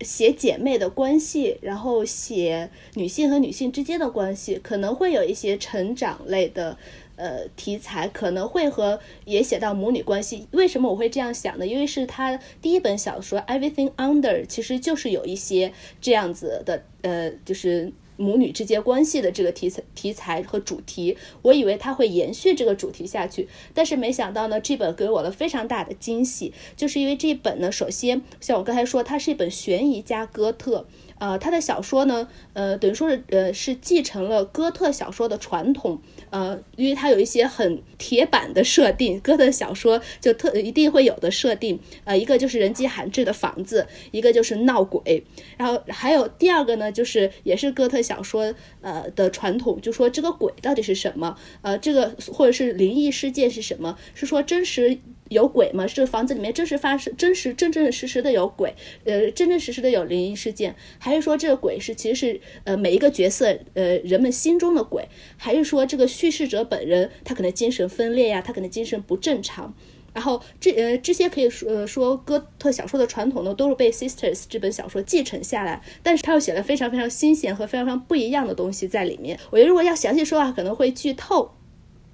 [0.00, 6.78] 写姐妹的关系，然后写女性和女性之间的关系，可能会有一些成长类的
[7.16, 10.46] 呃题材，可能会和也写到母女关系。
[10.52, 11.66] 为什么我会这样想呢？
[11.66, 17.92] 因为是他第一本小说《Everything Under》，其实就是有一些这样子的呃，就是。
[18.18, 30.86] 母女之间关系的这个题材、题材和主题，我以为它会延续这个主题下去，但是没想到呢，这本给我了非常大的惊喜，就是因为这本呢，首先像我刚才说，它是一本悬疑加哥特，
[31.18, 36.00] 呃，他的小说呢，呃，等于说是呃是继承了哥特小说的传统，
[36.30, 45.24] 呃，因为它有一些很铁板的设定，哥特小说就特一定会有的设定，呃，一个就是人迹罕至的房子，一个就是闹鬼，
[45.56, 54.98] 然后还有第二个呢，就是也是哥特小说呃的传统，就说这个鬼到底是什么，呃，这个或者是灵异事件是什么，是说真实。
[55.28, 55.86] 有鬼吗？
[55.86, 69.74] 这个房子里面真实发生、真实、真真实实的有鬼，呃，真真实实的有灵异事件，还是说这个鬼是其实是呃每一个角色呃人们心中的鬼，还是说这个叙事者本人他可能精神分裂呀，他可能精神不正常。
[70.14, 79.38] 然后这呃这些可以说、呃、说哥特小说的传统呢，都是被《Sisters》这本小说继承下来，但是他又写了非常非常新鲜和非常非常不一样的东西在里面。
[79.50, 81.50] 我觉得如果要详细说啊，可能会剧透。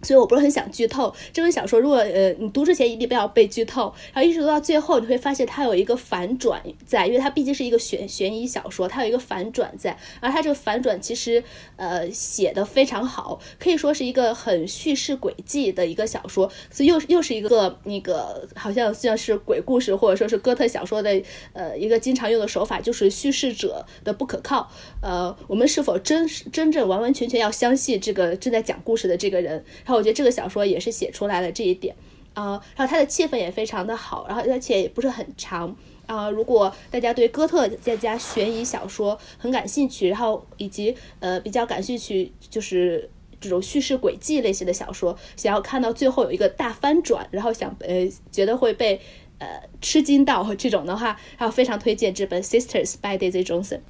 [0.02, 1.78] 所以我不是很想剧透这本小说。
[1.80, 9.96] 如果呃你读之前一定不要被剧透，然后一直读到最后，你会发现它有一个反转在，因为它毕竟是一个悬悬疑小说，它有一个反转在。
[10.20, 11.42] 而它这个反转其实
[11.76, 16.50] 呃写的非常好，可以说是一个很叙事轨迹的一个小说。
[16.70, 24.70] 所以又又是一个那个好像像是鬼故事或者说是哥特小说的呃一个经常用的手法，就是叙事者的不可靠。
[25.00, 29.64] 呃，我们是否真真正完完全全要相信这个正在讲故事的这个人？
[29.96, 31.94] 我觉得这个小说也是写出来了这一点，
[32.34, 35.68] 啊、呃，然后它的气氛也非常的好，然后而且也不是很长，
[36.06, 49.00] 啊、呃，如果大家对哥特再加悬疑小说很感兴趣，然后以及呃比较感兴趣就是这种叙事轨迹类型的小说，想要看到最后有一个大翻转，然后想呃觉得会被。
[49.38, 53.80] 呃吃惊到这种的话，然后非常推荐这本《Sisters》by Daisy Johnson。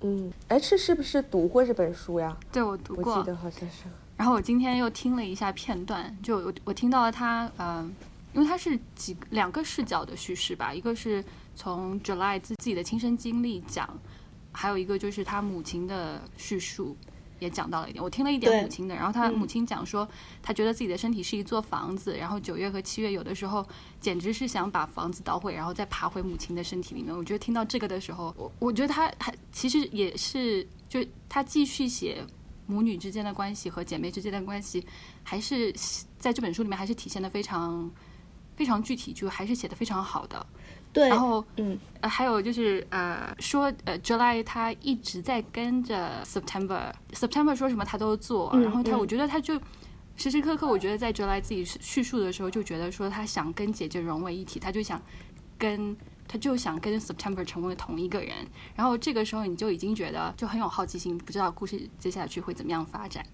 [0.00, 2.36] 嗯，，H，是不是读过这本书呀？
[2.52, 3.12] 对，我读过。
[3.12, 3.86] 我记得好像是。
[4.16, 7.94] 然后我今天又听了一下片段，就我我听到了他，嗯，
[8.32, 13.88] 因为他是几两个视角的叙事吧，一个是从 July 自自己的亲身经历讲，
[14.52, 16.96] 还有一个就是他母亲的叙述。
[17.38, 20.08] 也讲到了一点，我听了一点母亲的，然后他母亲讲说，
[20.42, 23.62] 他觉得自己的身体是一座房子，然后九月和七月有的时候
[24.00, 27.14] 简直是想把房子捣毁，然后再爬回母亲的身体里面。
[27.14, 32.24] 我觉得听到这个的时候，我我觉得他还其实也是，就他继续写
[32.66, 34.84] 母女之间的关系和姐妹之间的关系，
[35.22, 35.72] 还是
[36.18, 37.90] 在这本书里面还是体现的非常
[38.56, 40.44] 非常具体，就还是写的非常好的。
[40.92, 49.60] 对，然后，嗯，呃，还有就是，呃，说，呃，July 他一直在跟着 September，September 说什么他都做，然后他，我觉得他就
[50.16, 54.98] 时时刻刻，我觉得在 July 自己叙述的时候，就觉得说他想跟姐姐融为一体，他就想
[55.58, 55.96] 跟，
[56.28, 63.24] 他就想跟 September 成为同一个人，然后这个时候你就已经觉得就很有好奇心，不知道故事接下去会怎么样发展。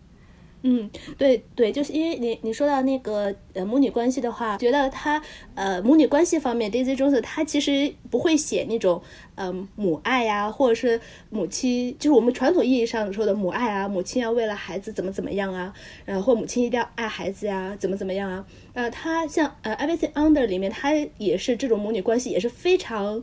[0.65, 0.89] 嗯，
[1.19, 5.21] 对对，就是因为你你说到那个呃母女关系的话，觉得他
[5.57, 9.03] 呃母女关系方面，Daisy Jones 他其实不会写那种
[9.35, 11.01] 嗯母爱呀，或者是
[11.31, 15.73] 母亲，就是我们传统意义上说的母爱啊，母亲要为了孩子怎么怎么样啊，
[16.05, 23.21] 然后或母亲一定要爱孩子呀，怎么怎么样啊，呃，他像呃 Everything Under 里面，他也是这种母女关系也是非常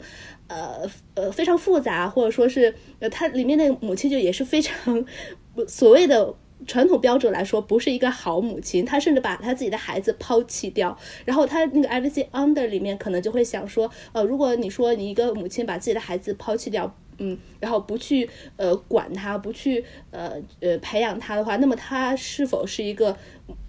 [0.50, 0.82] 呃
[1.14, 5.06] 呃非常复杂，或者说是呃他里面的母亲就也是非常
[5.70, 6.36] 所谓的。
[6.68, 10.98] 传统标准来说，不是一个好母亲，她甚至把她自己的孩子抛弃掉。
[11.26, 23.16] 然后她那个 Everything Under 里面可能就会想说，呃，如果你说你一个母亲把自己的孩子抛弃掉，嗯，然后不去呃管他，不去呃呃培养他的话，那么她是否是一个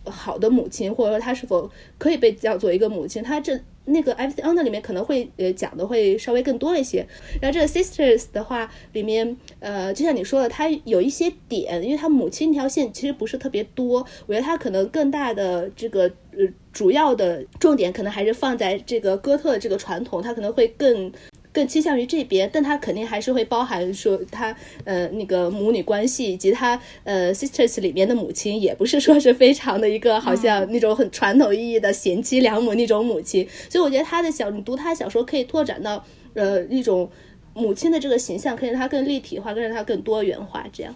[0.05, 3.23] 好的母亲，或者说她是否可以被叫做一个母亲？
[3.23, 3.59] 她这。
[3.91, 7.07] 那个《Everything Under》里面可能会呃讲的会稍微更多一些，
[7.41, 21.13] 然后这个《Sisters》的话里面，呃，就像你说的，它有一些点，因为它母亲那条线其实不是特别多，我觉得它可能更大的这个呃主要的重点可能还是放在这个哥特的这个传统，它可能会更。
[21.53, 37.11] 更倾向于这边，但他肯定还是会包含说他呃那个母女关系，以及他呃 sisters 里面的母亲，也不是说是非常的一个好像那种很传统意义的贤妻良母那种母亲，所以我觉得他的小你读他小说可以拓展到呃一种
[37.53, 40.95] 母亲的这个形象，可以让它更立体化，更让它更多元化，这样。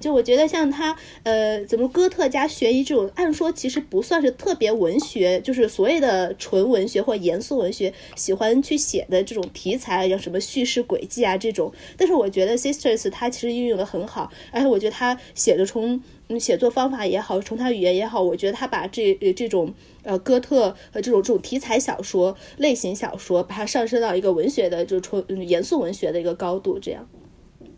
[0.00, 11.70] 就我觉得像他，呃，怎么哥特加悬疑这种，按说其实不算是特别文学，就是所谓的纯文学或严肃文学喜欢去写的这种题材，像什么叙事轨迹啊这种。
[11.98, 16.02] 但是我觉得 Sisters 他其实运用的很好，而且我觉得他写的从
[16.38, 27.06] 写作方法也好，从他语言也好，我觉得他把这这种呃哥特和这种这种题材小说类型小说，把它上升到一个文学的，就是纯严肃文学的一个高度，这样。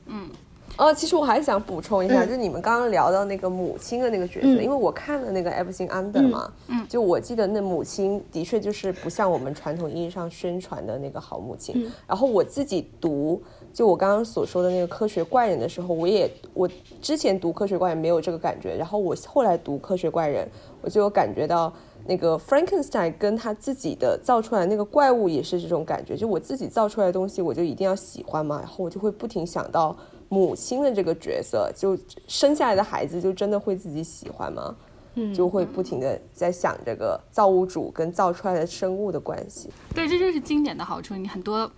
[0.06, 0.30] 嗯。
[0.78, 11.88] 哦，其实我还想补充一下，就是你们刚刚聊到那个母亲的那个角色，因为我看了那个《Everything Under》嘛，嗯，就我记得那母亲的确就是不像我们传统意义上宣传的那个好母亲。
[12.06, 13.40] 然后我自己读，
[13.72, 16.68] 就我刚刚所说的那个科学怪人的时候，我也我
[17.00, 20.48] 之前读科学怪人没有这个感觉，然后我后来读科学怪人，
[20.80, 21.72] 我就有感觉到
[22.06, 29.94] 那个 Frankenstein 跟他自己的造出来那个怪物也是这种感觉，就我自己造出来的东西，我就一定要喜欢嘛，然后我就会不停想到。
[30.32, 31.94] 母亲的这个角色，就
[32.26, 34.74] 生下来的孩子就真的会自己喜欢吗？
[35.14, 39.68] 嗯，就会不停的在想这个造物主跟造出来的生物的关系。
[39.94, 41.70] 对，这就是经典的好处，你很多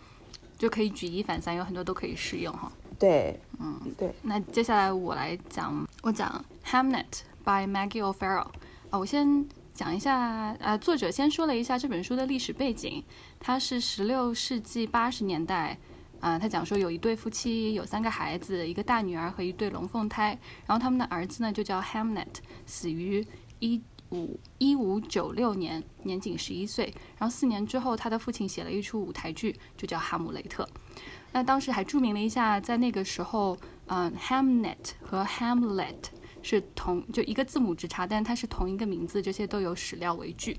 [0.57, 2.71] 就可以举一反三，有很多都可以适用哈。
[2.97, 4.15] 对，嗯，对。
[4.23, 7.03] 那接下来我来讲，我讲《Hamnet》
[7.43, 8.47] by Maggie O'Farrell
[8.91, 9.45] 啊，我先
[9.75, 13.03] 讲一下，呃，作者先说了一下这本书的历史背景，
[13.41, 15.77] 它是十六世纪八十年代。
[16.21, 20.39] 啊，他讲说有一对夫妻有三个孩子，一个大女儿和一对龙凤胎。
[20.67, 23.27] 然后他们的儿子呢就叫 Hamnet，死于
[23.59, 26.95] 一五一五九六年，年仅十一岁。
[27.19, 30.65] 然后四年之后，他的父亲写了一出舞台剧，就叫《哈姆雷特》。
[31.33, 35.97] 那当时还注明了一下，在那个时候，嗯，Hamnet 和 Hamlet
[36.43, 40.57] 是同就一个字母之差，但它是同一个名字，这些都有史料为据。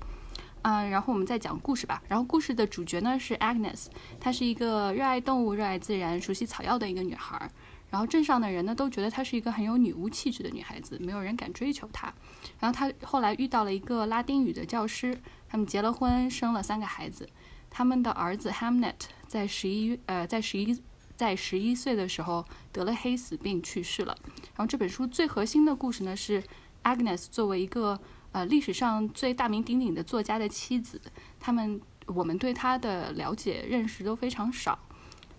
[0.68, 2.02] 嗯，然后我们再讲故事吧。
[2.08, 3.86] 然后故事的主角呢是 Agnes，
[4.18, 7.48] 她是一个热爱动物、热爱自然、熟悉草药的一个女孩。
[7.88, 12.12] 然后镇上的人呢都觉得她是一个很有女巫气质的女孩子，没有人敢追求她。
[12.58, 15.16] 然后她后来遇到了一个拉丁语的教师，
[15.48, 17.28] 他们结了婚，生了三个孩子。
[17.70, 18.94] 他们的儿子 Hamnet
[19.28, 20.82] 在十一呃在十一
[21.14, 24.16] 在十一岁的时候得了黑死病去世了。
[24.56, 26.42] 然后这本书最核心的故事呢是
[26.82, 28.00] Agnes 作为一个。
[28.36, 31.00] 呃，历史上最大名鼎鼎的作家的妻子，
[31.40, 34.78] 他们我们对他的了解认识都非常少。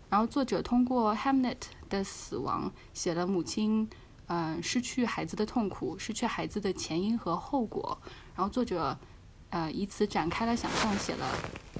[0.09, 1.57] 然后作者通过 Hamnet
[1.89, 3.87] 的死亡，写了母亲
[4.25, 7.95] 嗯失去孩子的痛苦，失去孩子的前因和后果。
[8.35, 8.97] 然后作者
[9.51, 11.25] 呃以此展开了想象，写了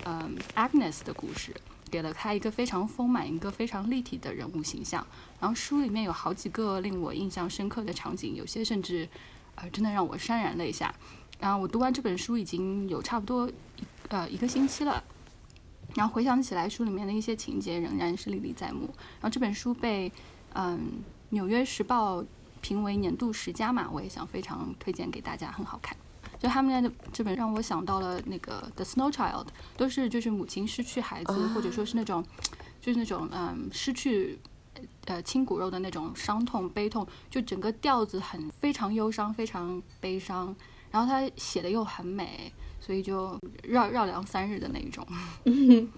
[0.06, 1.52] 嗯 Agnes 的故事。
[1.90, 5.04] 给了他一个非常丰满、一个非常立体的人物形象。
[5.40, 9.10] 然后书里面有好几个令我印象深刻的场景，有些甚至，
[9.58, 10.94] 呃，真的让我潸然泪下。
[11.40, 13.48] 然后我读完这本书已经有差不多
[14.08, 15.04] 呃一个星期了，
[15.94, 18.86] 然后回想起来书里面的一些情节仍然是历历在目。
[19.20, 20.12] 然后这本书被
[20.54, 20.80] 嗯
[21.30, 22.22] 《纽约时报》
[22.62, 25.96] 评为年度十佳嘛，我也想非常推荐给大家，很好看。
[26.40, 29.46] 就他们的这本让我想到了那个《The Snow Child》，
[29.76, 32.24] 都是就是母亲失去孩子，或者说是那种，
[32.80, 34.38] 就是那种嗯失去
[35.06, 40.56] 呃亲骨肉的那种伤痛悲痛，就整个调子很非常忧伤，非常悲伤。
[40.90, 45.06] 然后他写的又很美，所以就绕绕梁三日的那一种。
[45.46, 45.90] 嗯，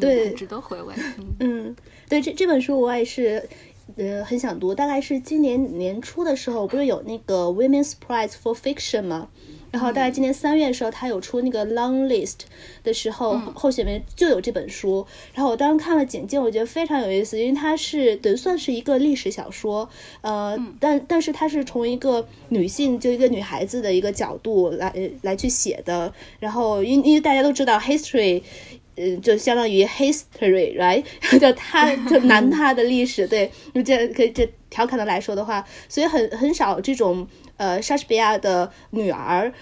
[0.00, 0.94] 对，值得回味。
[1.40, 1.74] 嗯，
[2.08, 3.48] 对，这这本书我也是。
[3.96, 9.28] 呃，很想读，大概是今年年初的时候，不是有那个 Women's Prize for Fiction 吗？
[9.74, 12.42] 然后大概今年三月的时候，他有出那个 Long List
[12.84, 15.04] 的时候，候选名就有这本书。
[15.32, 19.88] 然后我当时看了简介，我觉得非常有意思，因为它是等于算是一个历史小说，
[20.20, 26.14] 呃，但但是它是从一个女性，就一个女孩子的一个角度来来去写的。
[26.38, 28.44] 然后因因为大家都知道 History。
[28.96, 31.02] 嗯，就相当于 history，right？
[31.40, 37.26] 就他就男他 的历史，对，就这可以这调侃的来说的话，所以很很少这种
[37.56, 39.52] 呃莎士比亚的女儿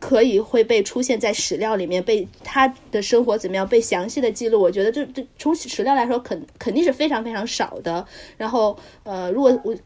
[0.00, 4.60] 可以会被出现在史料里面，被他的生活怎么样被详细的记录。
[4.60, 8.06] 我觉得这这从史料来说，肯肯定是非常非常少的。
[8.36, 9.76] 然后呃，如果我。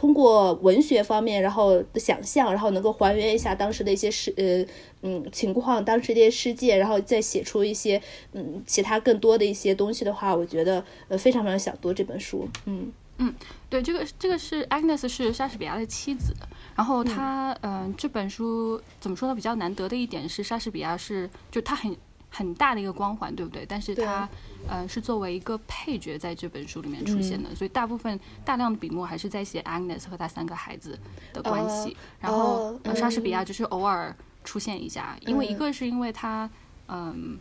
[0.00, 4.64] 通过文学方面，然后的想象，然后能够还原一下当时的一些事，呃，
[5.02, 8.00] 嗯，情况，当时这些事件，然后再写出一些，
[8.32, 12.48] 嗯，其他更多的一些东西的话，我觉得，呃，非常非常想读这本书。
[12.66, 13.34] 嗯嗯，
[13.68, 16.32] 对，这个这个是 Agnes 是莎士比亚的妻子，
[16.78, 19.34] 然后他，嗯，这本书怎么说呢？
[19.34, 21.94] 比较难得的一点是莎士比亚是，就他很。
[22.30, 23.64] 很大的一个光环，对不对？
[23.66, 24.28] 但是他，
[24.68, 30.96] 呃，是作为一个配角在这本书里面出现的，所以大部分大量的笔墨还是在写 Agnes 和他三个孩子
[31.32, 31.96] 的关系。
[32.20, 34.14] 然后莎士比亚就是偶尔
[34.44, 36.48] 出现一下，因为一个是因为他，
[36.88, 37.38] 嗯，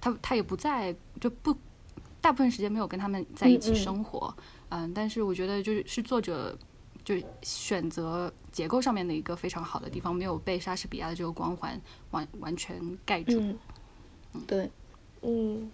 [0.00, 1.54] 他他也不在，就不
[2.22, 4.34] 大部分时间没有跟他们在一起生活，
[4.70, 6.58] 嗯，但是我觉得就是是作者
[7.04, 11.80] 就选择结构上面的一个非常好的地方，没有被莎士比亚的这个光环
[12.10, 13.42] 完完全盖住。
[14.46, 14.70] 对，
[15.22, 15.70] 嗯，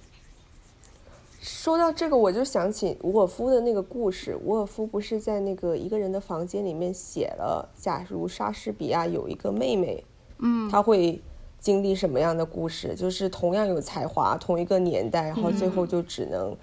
[1.41, 4.37] 说到这个，我就想起伍尔夫的那个故事。
[4.43, 10.03] 伍尔夫不是在那个一个人的房间里面写了，假如莎士比亚有一个妹妹，
[10.39, 11.21] 嗯，他会
[11.61, 12.95] 经历什么样的故事？
[12.95, 16.57] 就是同样有才华，同一个年代，然后最后就只能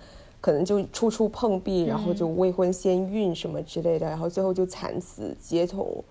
[0.44, 6.04] 可能就处处碰壁，然后就未婚先孕什么之类的，然后最后就惨死街头。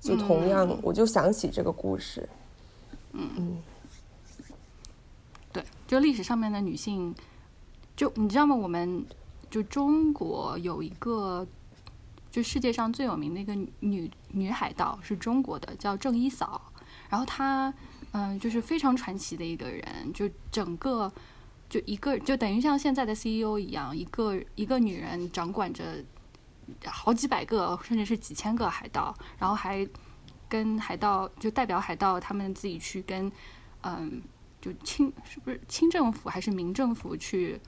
[0.00, 2.26] 就同样，我就想起这个故事，
[3.12, 3.58] 嗯
[5.52, 5.62] 对。
[5.86, 7.14] 就历史上面的女性，
[7.94, 8.54] 就你知道吗？
[8.56, 9.04] 我们
[9.50, 11.46] 就中国有一个，
[12.30, 16.72] 就世界上最有名的一个女女海盗是中国的，叫郑一嫂。
[17.10, 17.74] 然后她，
[18.12, 19.84] 嗯，就是非常传奇的一个人。
[20.14, 21.12] 就整个，
[21.70, 26.04] 就一个，就等于像现在的 CEO 一样，一个一个女人掌管着
[26.84, 29.88] 好几百个，甚至是几千个海盗，然后还
[30.48, 33.32] 跟海盗就代表海盗他们自己去跟，
[33.84, 34.20] 嗯。
[34.62, 37.58] 就清是不是清政府还是民政府去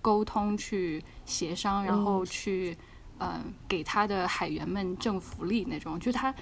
[0.00, 2.76] 沟通去协商，然后去
[3.18, 5.98] 嗯给他的海员们挣福利那种。
[5.98, 6.32] 就他，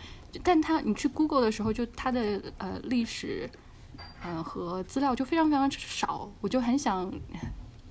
[0.43, 3.49] 但他你去 Google 的时候，就他的呃历史
[4.25, 6.31] 嗯和资料就非常非常少。
[6.41, 7.12] 我就很想，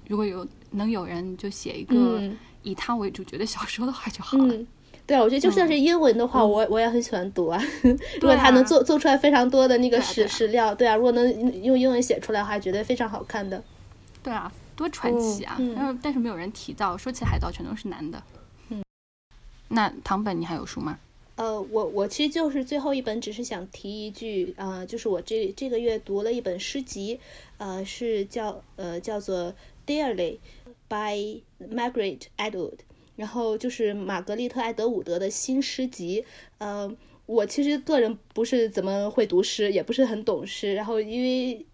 [0.08, 2.22] 如果有能有人就写一个
[2.64, 4.56] 以他为主角的小说的话就好了。
[5.08, 7.62] 对啊，我觉得就算是英文的话，我我也很喜欢读啊。
[8.22, 13.62] 如果他能做做出来非常多的那个史史料，对啊，如果能用英文写出来的话，觉得非常好看的。
[14.24, 15.58] 对啊，多传奇啊！
[15.76, 18.22] 但是但是没有人提到，说起海盗全都是男的。
[18.70, 18.82] 嗯，
[19.70, 20.98] 那唐本你还有书吗？
[21.42, 27.20] 呃，我我其实就是最后一本，只是想提一句呃，就是我这这个月读了一本诗集，
[27.58, 29.52] 呃，是叫呃叫做
[29.88, 30.38] Dearly
[30.88, 32.78] by Margaret Atwood。
[33.16, 36.24] 然后就是玛格丽特·艾德伍德的新诗集，
[36.60, 40.76] 呃，我其实个人不是怎么会读诗，也不是很懂诗。
[40.76, 41.66] 然后因为，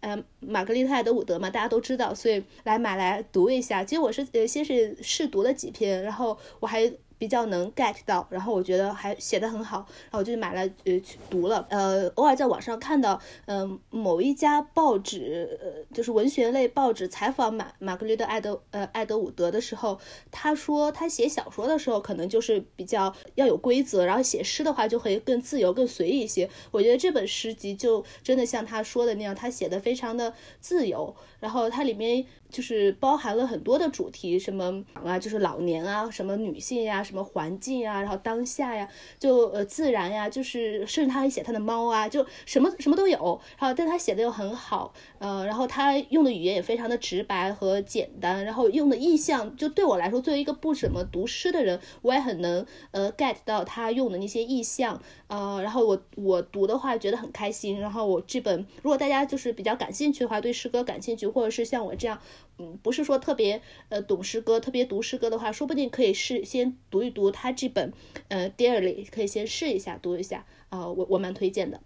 [0.00, 3.84] 呃，玛格丽特·艾德伍德嘛，大家都知道，所以来买来读一下。
[3.84, 11.66] 其实我是呃先是试读了几篇，然后我还比较能 get 到，然后我觉得还写的很好，然后我就买了呃去读了。
[11.70, 19.98] 呃，偶尔在网上看到，嗯，某一家报纸，呃，就是文学类报纸采访马马格丽特·爱德呃爱德伍德的时候，
[20.30, 26.48] 他说他写小说的时候可能就是比较要有规则，然后写诗的话就会更自由、更随意一些。
[26.70, 32.26] 我觉得这本诗集就真的像他说的那样，他写的非常的自由，然后它里面。
[32.50, 38.88] 就是包含了很多的主题，什么啊，就是老年啊，什么女性呀，什么环境啊，然后当下呀，
[39.18, 43.40] 就呃自然呀，就是甚至他还写他的猫啊，就什么什么都有。
[43.58, 57.80] 然后但他写的又很好，呃，然后他用的语言也非常的直白和简单，然后用的意象，就对我来说，作为一个不怎么读诗的人，我也很能呃 get 到他用的那些意象，呃，然后我我读的话觉得很开心。
[57.80, 62.18] 然后我这本，如果大家就是比较感兴趣的话，对诗歌感兴趣，或者是像我这样。
[62.58, 67.92] 嗯，不是说特别呃懂诗歌，特别读诗歌的话，说不定可以试先读一读他这本
[68.28, 71.80] 呃 Dearly，可以先试一下读一下啊，我我蛮推荐的。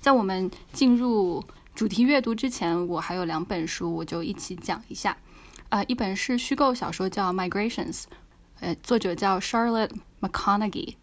[0.00, 1.44] 在我们进入
[1.74, 5.18] 主题阅读之前，我还有两本书，我就一起讲一下。
[5.68, 8.04] 啊，一本是虚构小说叫 Migrations，
[8.60, 9.90] 呃，作者叫 Charlotte
[10.20, 10.94] McConaghy。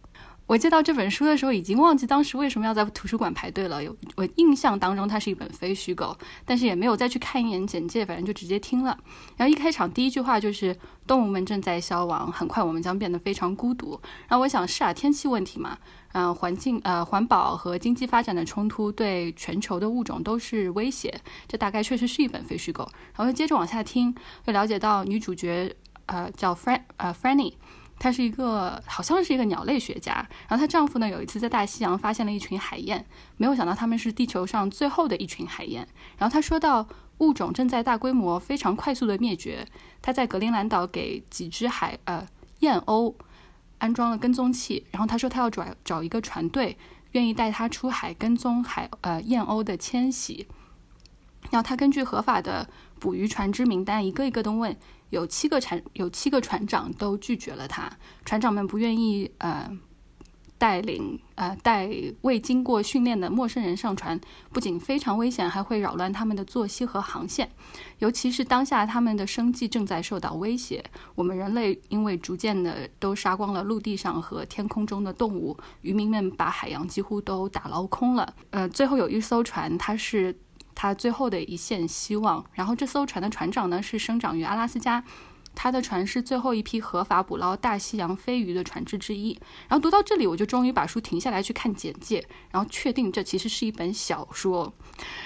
[0.47, 3.83] 我接到这本书的时候，已经忘记当时为什么要在图书馆排队了。
[3.83, 8.97] 有我印象当中，它是一本非虚构，但是也没有再去看一眼简介，反正就直接听了。
[9.35, 10.73] 然后一开场第一句话就是
[11.05, 13.99] “动物们正在消亡，很快我们将变得非常孤独”。
[14.29, 15.77] 然后我想是啊，天气问题嘛，
[16.13, 21.13] 嗯，环境呃环保和经济发展的冲突对全球的物种都是威胁，
[21.49, 22.87] 这大概确实是一本非虚构。
[23.17, 25.75] 然后接着往下听，会了解到女主角
[26.05, 27.51] 呃叫 Fran 呃 Franny。
[27.99, 30.13] 她是一个，好像是一个鸟类学家。
[30.47, 33.05] 然后她丈夫呢，有一次在大西洋发现了一群海燕，
[33.37, 35.87] 没有想到他们是地球上最后的一群海燕。
[36.17, 36.87] 然后她说到，
[37.19, 39.67] 物种正在大规模、非常快速的灭绝。
[40.01, 42.27] 她在格陵兰岛给几只海呃
[42.59, 43.13] 燕鸥
[43.79, 44.85] 安装了跟踪器。
[44.91, 46.77] 然后她说她要找找一个船队，
[47.13, 50.47] 愿意带她出海跟踪海呃燕鸥的迁徙。
[51.51, 52.69] 要他根据合法的
[52.99, 54.75] 捕鱼船只名单，一个一个的问。
[55.09, 57.89] 有七个船，有七个船长都拒绝了他。
[58.25, 59.71] 船长们不愿意呃
[60.57, 61.89] 带领呃带
[62.23, 64.19] 未经过训练的陌生人上船，
[64.51, 67.49] 不仅非常危险，还会扰乱他们的作息和航线。
[67.99, 70.83] 尤其是当下他们的生计正在受到威胁。
[71.15, 78.33] 我们人类因为逐渐的都杀光了陆地上和天空中的动物，渔民们把海洋几乎都打捞空了。
[78.49, 80.37] 呃，最后有一艘船，它是。
[80.80, 82.45] 他最后的一线希望。
[82.53, 85.03] 然后这艘船的船长呢是生长于阿拉斯加，
[85.55, 89.34] 他的船是最后一批合法捕捞大西洋飞鱼的船只之一。
[89.67, 94.71] 然后读到这里，我就终于把书停下来去看简介，然后确定这其实是一本小说。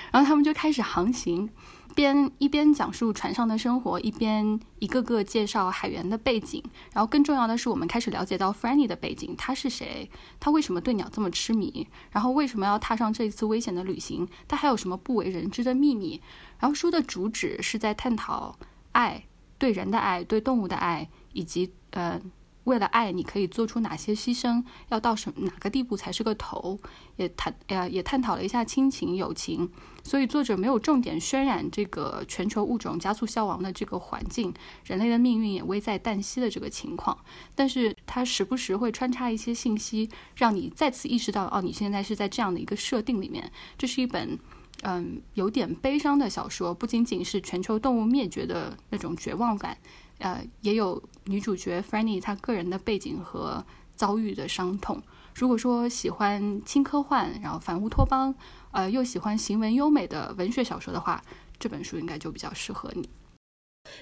[0.10, 1.49] 然后他们就开始航行。
[1.92, 6.64] 边一边讲述船上的生活，一边一个个介绍海员的背景。
[6.94, 10.10] 然后更重要的是，我们开始了解到 Franny 的背景，他是谁？
[10.39, 11.88] 他为什么对鸟这么痴迷？
[12.12, 14.28] 然后为什么要踏上这一次危险的旅行？
[14.48, 16.22] 他还有什么不为人知的秘密？
[16.60, 18.58] 然后书的主旨是在探讨
[18.92, 19.24] 爱，
[19.58, 22.20] 对人的爱，对动物的爱，以及呃。
[22.66, 24.64] 为了爱，你可以做出哪些牺牲？
[24.89, 26.80] 要到什哪个地步才是个头？
[27.16, 29.70] 也谈呀，也探讨了一下亲情、友情。
[30.03, 34.53] 所以作者没有重点渲染这个全球物种加速消亡的这个环境，
[34.86, 37.18] 人类的命运也危在旦夕的这个情况。
[37.55, 43.51] 但是他时不时会穿插一些信息，让你再次意识到，哦，你现在是在这样的一个设定里面。
[43.78, 44.38] 这是一本，
[44.84, 49.78] 嗯，有点悲伤的小说，不仅仅是全球动物灭绝的那种绝望感。
[50.22, 53.65] 呃，也有女主角 Franny 她个人的背景和
[53.95, 55.01] 遭遇的伤痛。
[55.36, 58.34] 如果说喜欢轻科幻，然后反乌托邦，
[58.72, 61.22] 呃，又喜欢行文优美的文学小说的话，
[61.59, 63.09] 这本书应该就比较适合你。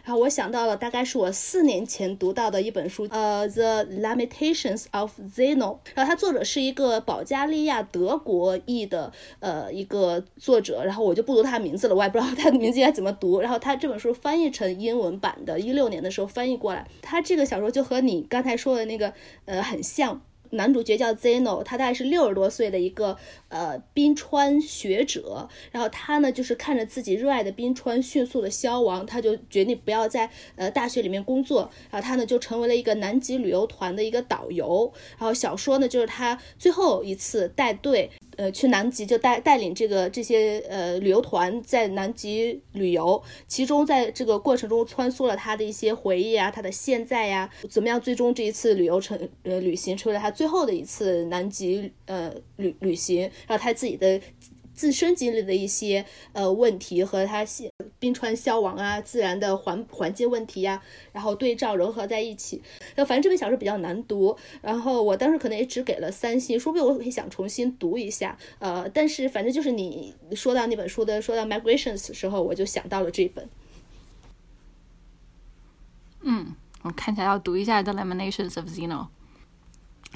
[0.03, 5.55] 然后我想到了，大概是我四年前读到的一本书，呃，《The Limitations of Zeno》。
[5.93, 13.39] 然后它作者是一个保加利亚德国裔的呃一个作者，然后我就不读他名字了，我也不知道他的名字应该怎么读。
[13.39, 16.88] 然后他这本书翻译成英文版的，一六年的时候翻译过来。
[17.01, 19.13] 他这个小说就和你刚才说的那个
[19.45, 20.21] 呃很像。
[20.52, 23.18] 男主角叫 Zeno，他大概是六十多岁的一个
[23.50, 38.10] 呃冰川学者，然后他呢就是看着自己热爱的冰川迅速的消亡，他就决定不要在呃大学里面工作，然后他呢就成为了一个南极旅游团的一个导游，然后小说呢就是他最后一次带队。
[38.40, 48.00] 呃，去南极就带带领这个这些呃旅游团在南极旅游，其中在这个过程中穿梭了他的一些回忆啊，他的现在呀，怎么样？
[48.00, 54.22] 最终这一次旅游成呃旅行成为了他最后的一次南极呃旅旅行，然后他自己的。
[54.80, 57.69] 自身经历的一些呃问题和他现
[57.99, 62.61] 冰川消亡啊、自然的环环境问题呀，然后对照融合在一起。
[62.95, 68.38] 那反正这本小说比较难读，然后我当时可能也只给了三星，说不定我会想重新读一下。
[68.59, 73.49] 呃，但是反正就是你说到那本书的说到 migrations 的时候，我就想到了这本。
[76.21, 78.88] 嗯，我看起来要读一下《The Laminations of Zeno》。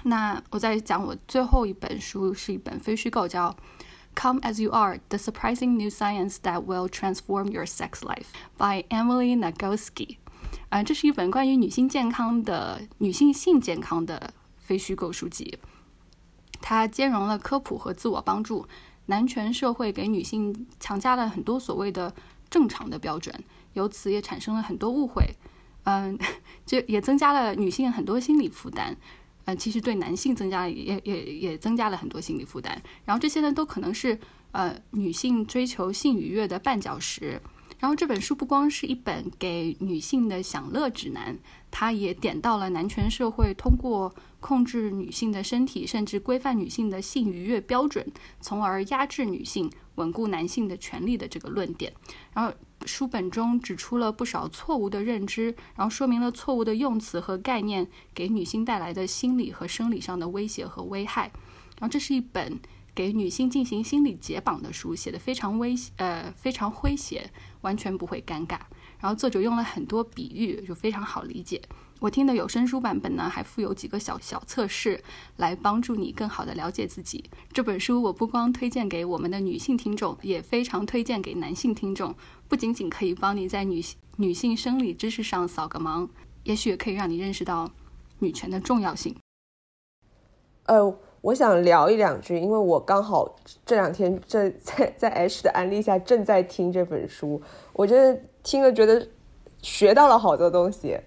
[0.05, 3.49] 那我再讲我最后一本书是一本非虚构，叫
[4.16, 10.18] 《Come as You Are: The Surprising New Science That Will Transform Your Sex Life》by Emily Nagoski。
[10.70, 15.59] 啊，这是一本关于女性健康的女性性健康的非虚构书籍。
[16.61, 18.68] 它兼容了科普和自我帮助。
[19.07, 22.14] 男权社会给女性强加了很多所谓的
[22.49, 23.36] 正常的标准，
[23.74, 25.36] 由此也产生了很多误会。
[25.84, 26.18] 嗯，
[26.66, 28.95] 就也增加了女性很多心理负担。
[29.46, 32.82] 嗯，其实对男性增加了也也也增加了很多心理负担。
[33.06, 34.18] 然后这些呢，都可能是
[34.52, 37.41] 呃女性追求性愉悦的绊脚石。
[37.84, 41.38] 然后这本书不光是一本给女性的享乐指南，
[41.70, 48.10] 它也点到了男权社会通过控制女性的身体，甚至规范女性的性愉悦标准，
[48.40, 51.92] 从而压制女性、稳固男性的权利的这个论点。
[52.34, 52.54] 然后
[52.86, 61.24] 书本中指出了不少错误的认知，然后说明了错误的用词和概念给女性带来的心理和生理上的威胁和危害。
[61.78, 62.58] 然后这是一本。
[62.96, 67.30] 给女性进行心理解绑的书写的非常危呃非常诙谐，
[67.62, 68.60] 完全不会尴尬。
[69.00, 71.62] 然后作者用了很多比喻，就非常好理解。
[72.00, 75.04] 我听的有声书版本呢，还附有几个小小测试，
[75.38, 77.24] 来帮助你更好的了解自己。
[77.52, 82.16] 这本书我不光推荐给我们的女性听众，也非常推荐给男性听众。
[82.48, 86.08] 不仅仅可以帮你在女性女性生理知识上扫个盲，
[86.44, 87.72] 也许也可以让你认识到
[88.20, 89.16] 女权的重要性。
[90.66, 90.98] 呃。
[91.24, 93.34] 我想聊一两句，因为我刚好
[93.66, 99.08] 这两天正在在 H 的安利下正在听这本书，我真的听了觉得
[99.62, 101.00] 学到了好多东西。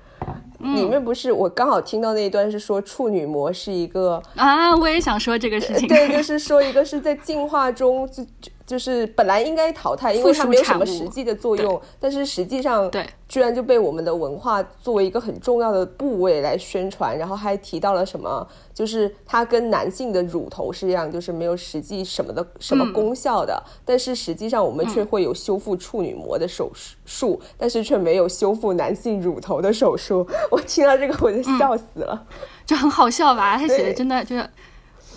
[0.58, 5.86] 里面不是我刚好听到那一段是说处女膜是一个啊，我也想说这个事情。
[5.86, 8.24] 对，就是说一个是在进化中就
[8.66, 8.76] 就。
[8.86, 26.70] 是本来应该淘汰，因为它没有什么实际的作用，但是实际上，对，居然就被我们的文化作为一个很重要的部位来宣传，然后还提到了什么，就是它跟男性的乳头是一样，就是没有实际什么的什么功效的，但是实际上我们却会有修复处女膜的手
[27.06, 30.24] 术，但是却没有修复男性乳头的手术。
[30.50, 32.26] 我听到这个我就笑死了，
[32.64, 33.56] 就很好笑吧？
[33.56, 34.46] 他写的真的就是。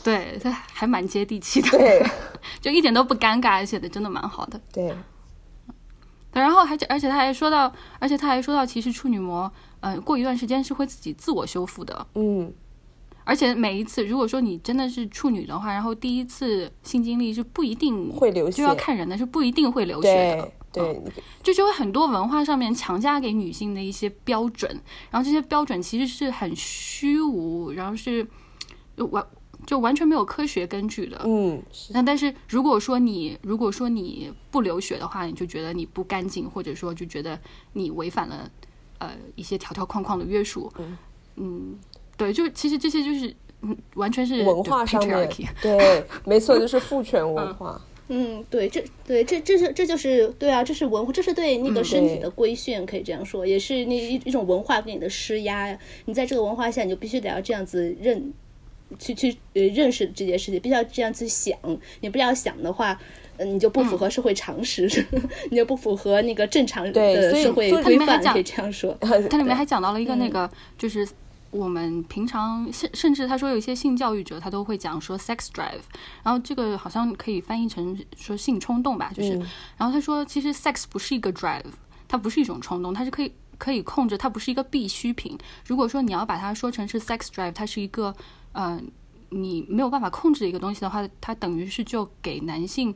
[0.03, 2.05] 对，他还蛮接地气的，对，
[2.61, 4.59] 就一点都不尴尬，写的真的蛮好的。
[4.71, 4.95] 对，
[6.31, 12.07] 然后还而且他还说到，而且他还说到，其实处女膜，嗯，过一段时间是会自己自我修复的。
[12.15, 12.53] 嗯，
[13.23, 20.51] 而且每一次，如果说你真的是处女的话，然后第一次性经历是不一定会流血，就要看人的，是不一定会流血的。
[20.71, 21.01] 对，
[21.41, 24.69] 就就会很多文化上面强加给女性的一些标准，
[25.09, 28.25] 然后这些标准其实是很虚无，然后是
[28.97, 29.25] 完。
[29.69, 31.61] 就完全没有科学根据的，嗯，
[31.91, 37.39] 那但是如果说你如果说你不流血的话，你就觉得你不干净，或者说就觉得
[37.73, 38.49] 你违反了
[38.97, 40.73] 呃一些条条框框的约束，
[41.35, 41.77] 嗯，
[42.17, 45.29] 对，就其实这些就是嗯完全是文化上面，
[45.61, 58.33] 对，没错，就是父权文化， 嗯，对，这对这这是这就是对啊，这是文化，这是对那个身体的规训，可以这样说，也是那一一种文化给你的施压呀，你在这个文化下，你就必须得要这样子认。
[58.97, 61.55] 去去呃认识这件事情，必须要这样去想。
[62.01, 62.99] 你不要想的话，
[63.37, 64.87] 嗯，你就不符合社会常识，
[65.51, 68.21] 你就不符合那个正常的社会规范。
[68.33, 68.97] 可以这样说。
[69.29, 71.07] 它里面还讲到了一个那个，就是
[71.51, 75.81] 我们平常甚甚至他说有一些性教育者，他都会讲说 sex drive，
[76.23, 79.31] 然后这个好像可以翻译成说性冲动吧，就是。
[79.77, 81.63] 然后他说，其实 sex 不是一个 drive，
[82.07, 85.37] 它不是一种冲动，它是可以可以控制，它不是一个必需品。
[85.65, 88.15] 如果说你要把它说成是 sex drive，它是一个。
[88.53, 88.91] 嗯，
[89.29, 92.93] 你没有办法控制的一个东西的话，它等于是就给男性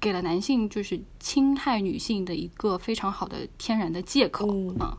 [0.00, 4.46] 给了男性就是侵害女性的一个非常好的天然的借口
[4.78, 4.96] 啊。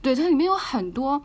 [0.00, 1.20] 对，它里面有很多，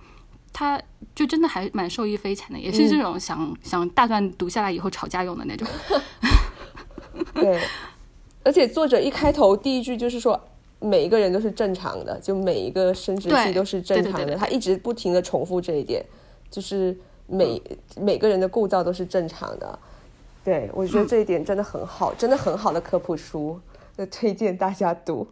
[0.51, 0.81] 它
[1.13, 5.67] 就真的还蛮受益匪浅的，也是这种想想大段读下来以后吵架用的那种。
[7.35, 7.61] 对，
[8.43, 10.37] 而且作者一开头第一句就是说
[10.79, 16.03] 每一个人都是正常的，就每一个生殖器都是正常的，他一直不停的重复这一点，
[16.49, 16.97] 就是。
[17.27, 17.61] 每
[17.97, 19.79] 每个人的构造都是正常的，
[20.43, 23.59] 对我觉得这一点真的很好，真的很好的科普书，
[23.95, 25.27] 那推荐大家读。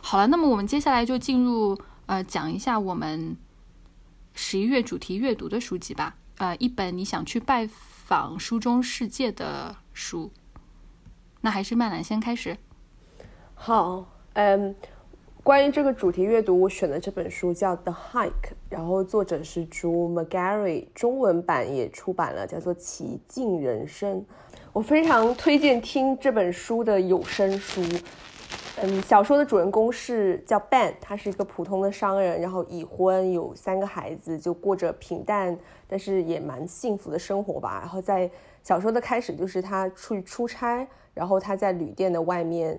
[0.00, 3.36] 好了，那么我们接下来就进入呃讲一下我们
[4.34, 6.16] 十一月主题阅读的书籍吧。
[6.38, 10.30] 呃，一本你想去拜访书中世界的书。
[11.40, 12.56] 那还是曼兰先开始。
[13.54, 14.74] 好，嗯，
[15.42, 18.30] 关于这个主题阅读，我选的这本书叫《The Hike》，
[18.68, 24.20] 然后作者是 Drew McGarry，中文版也出版了，叫做《奇境人生》。
[24.72, 27.82] 我非常推荐听这本书的有声书。
[28.82, 37.80] 嗯，小说的主人公是叫 Ben，他是一个普通的商人，然后已婚，有三个孩子，就过着平淡但是也蛮幸福的生活吧。
[37.80, 38.30] 然后在
[38.62, 42.78] 小说的开始，就是他出去出差，然后他在旅店的外面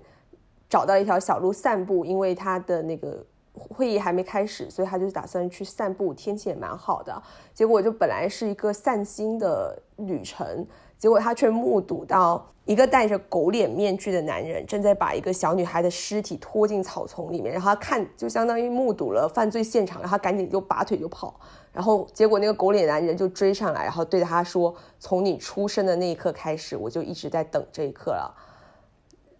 [0.74, 7.22] 找到一条小路散步，因为他的那个会议还没开始，所以他就打算去散步，天气也蛮好的。
[7.52, 10.66] 结果就本来是一个散心的旅程。
[10.98, 21.38] 结果他却目睹到一个戴着狗脸面具的男人正在把一个小女孩的尸体拖进草丛里面，然后他看就相当于目睹了犯罪现场，然后他赶紧就拔腿就跑，
[21.72, 28.34] 然后结果那个狗脸男人就追上来，然后对他说：“从你出生的那一刻开始，我就一直在等这一刻了。”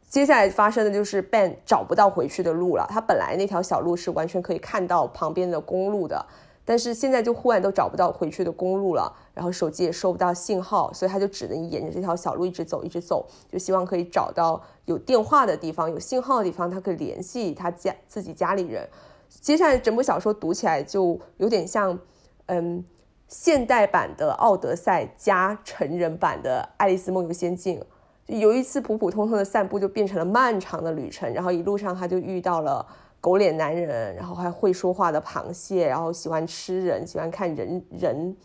[0.09, 6.25] 接下来发生的就是 Ben 找不到回去的路了，他本来那条小路是完全可以看到旁边的公路的。
[6.67, 18.89] 但是现在就忽然都找不到回去的公路了，然后手机也收不到信号，所以他就只能沿着这条小路一直走，一直走，就希望可以找到有电话的地方、有信号的地方，他可以联系他家自己家里人。
[19.29, 21.99] 接下来整部小说读起来就有点像，
[22.47, 22.83] 嗯，
[23.29, 27.79] 现代版的《奥德赛》加成人版的《爱丽丝梦游仙境》，
[28.27, 32.87] 有一次普普通通的散步就变成了漫长的旅程，然后一路上他就遇到了。
[33.25, 38.37] 狗脸男人，然后还会说话的螃蟹，然后喜欢吃人，喜欢看人人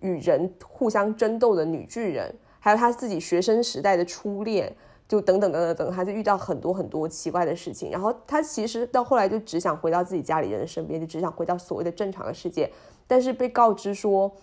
[0.00, 4.74] 与人互相争斗的女巨人，还有他自己学生时代的初恋，
[5.06, 7.88] 就等等等等等，他就遇到很多很多奇怪的事情。
[7.92, 12.68] 然后他其实到后来就只想回到自己家里人的身边，就只想回到所谓的正常的世界。
[13.06, 14.34] 但是被告知说，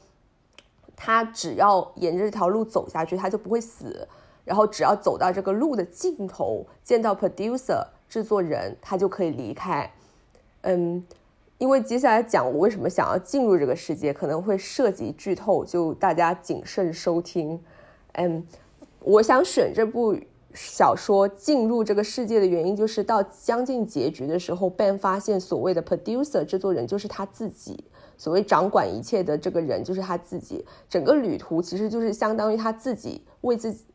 [0.96, 4.08] 他只要沿着这条路走下去，他就不会死。
[4.46, 7.86] 然后只要走到这个路的尽头，见到 producer。
[8.10, 9.92] 制作人他就可以离开，
[10.62, 11.04] 嗯，
[11.58, 17.60] 因为接下来讲我为什么想要进入这个世界，可能会涉及剧透，就大家谨慎收听。
[18.12, 18.46] 嗯，
[19.00, 20.16] 我想选这部
[20.54, 27.84] 小说进入这个世界的原因，就是到将近结局的时候，Ben 发现所谓的 producer 制作人就是他自己，
[28.16, 33.86] 所谓掌管一切的这个人就是他自己，整个旅途其实就是相当于他自己为自己。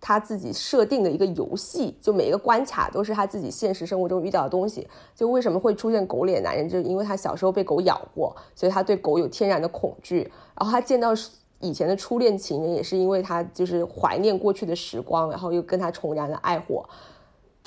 [0.00, 4.86] 他自己设定的一个游戏，就每一个关卡都是他自己现实生活中遇到的东西。
[5.14, 10.30] 就为什么会出现狗脸男人，就是因为他小时候被狗咬过，所以他对狗有天然的恐惧。
[10.54, 11.12] 然后他见到
[11.60, 16.88] 以前的初恋情人，也是因为他就是怀念过去的时光，然后又跟他重燃了爱火。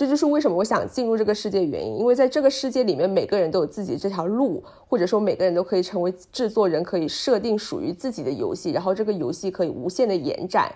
[0.01, 10.73] 这就是为什么我想进入这个世界的原因，因为在这个世界里面，每个人都有自己这条路，或者说每个人都可以成为制作人，可以设定属于自己的游戏，然后这个游戏可以无限的延展，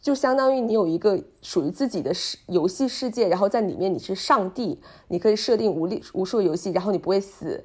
[0.00, 7.62] 就相当于你有一个属于自己的世游戏世界，然后在里面你是上帝，你可以设定无力无数游戏，然后你不会死，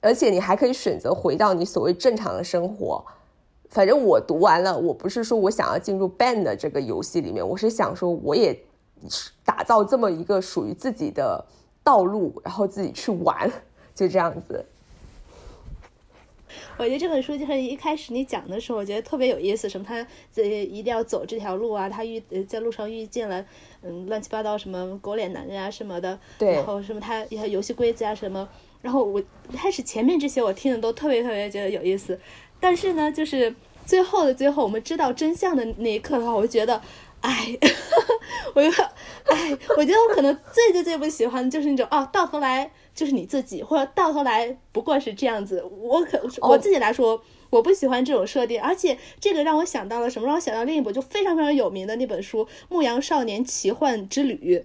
[0.00, 3.04] 而且你还可以选择回到你所谓正常的生活。
[3.68, 8.58] 反正我读完了，我不是说我想要进入 Ben 的这个游戏里面，我是想说我也。
[9.44, 11.44] 打造这么一个属于自己的
[11.82, 13.50] 道路，然后自己去玩，
[13.94, 14.64] 就这样子。
[16.76, 19.68] 我觉得这本书就是一开始你讲的时候，我觉得特别有意思。
[19.68, 21.88] 什么他这一定要走这条路啊？
[21.88, 23.44] 他遇在路上遇见了
[23.82, 28.46] 嗯乱七八糟什么狗脸男人啊什么的，然后什么他一些游戏规则啊什么。
[28.80, 32.18] 然后我一开始前面这些我听的都特别特别觉得有意思，
[32.60, 33.54] 但是呢，就是
[33.86, 36.80] 最后的最后，我们知道真相的那一刻的话，我就觉得。
[37.22, 37.58] 哎，
[38.54, 38.84] 我觉得，
[39.24, 45.62] 哎，我觉得我可能最最最不喜欢的就是那种哦，到头来就是你自己，或者到头来不过是这样子。
[45.62, 50.26] 我可我自己来说，我不喜欢这种设定，而且这个让我想到了什么？
[50.26, 54.58] 让我想到另一本就非常非常有名的那本书《牧羊少年奇幻之旅》。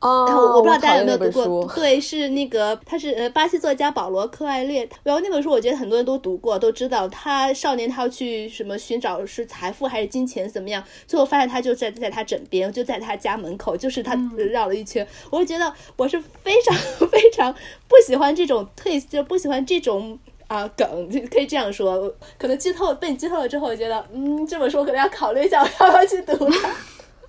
[0.00, 14.14] 哦，我不知道大家有没有读过，对，是那个他是呃巴西作家保罗科艾略，然后那本书我觉得很多人都读过，都知道他少年他要去什么寻找是财富还是金钱怎么样，最后发现他就在在他枕边，就在他家门口，就是他
[14.52, 16.76] 绕了一圈，我就觉得我是非常
[17.08, 17.52] 非常
[17.88, 26.70] 不喜欢这种 twist，就不喜欢这种啊梗，就可以这样说，可能剧透被你剧透了之后，我觉得嗯这本书我可能要考虑一下我要不要去读它。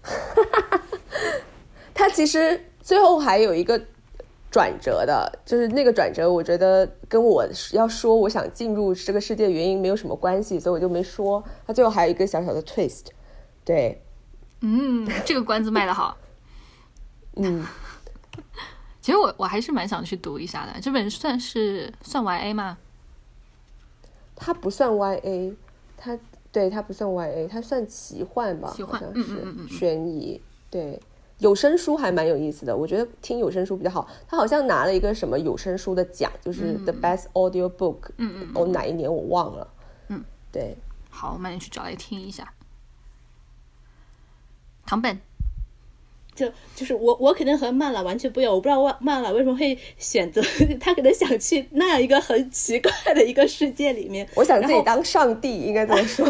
[1.94, 3.80] 他其实最后还有一个
[4.52, 11.44] 转折的，就是那个转折，我觉得跟我要说我想进入这个世界的原因没有什么关系，所以我就没说。
[11.68, 13.06] 他最后还有一个小小的 twist，
[13.64, 14.02] 对，
[14.62, 16.18] 嗯，这个关子卖的好，
[17.36, 17.66] 嗯，
[19.02, 20.80] 其实我我还是蛮想去读一下的。
[20.82, 22.78] 这本算是算 Y A 吗？
[24.36, 25.54] 它不算 Y A，
[25.98, 26.18] 它
[26.52, 28.74] 对它不算 Y A，它算奇幻吧？
[28.76, 31.00] 奇幻，嗯嗯嗯，悬疑，对。
[31.40, 34.08] 有声书还蛮有意思的，我觉得听有声书比较好。
[34.28, 38.12] 他好像拿了一个什么有声书的奖，就是 The Best Audio Book。
[38.18, 39.68] 嗯嗯，哦，哪一年我忘了。
[40.10, 40.78] 嗯，对。
[41.10, 42.54] 好，我们去找来听一下。
[44.86, 45.20] 唐本，
[46.36, 50.42] 就就是我我肯定和曼老完全不一样，我不知道曼曼老为什么会选择
[50.80, 54.28] 他，可能想去那样一个很奇怪的一个世界里面。
[54.36, 56.26] 我想自己当上帝，应该这么说。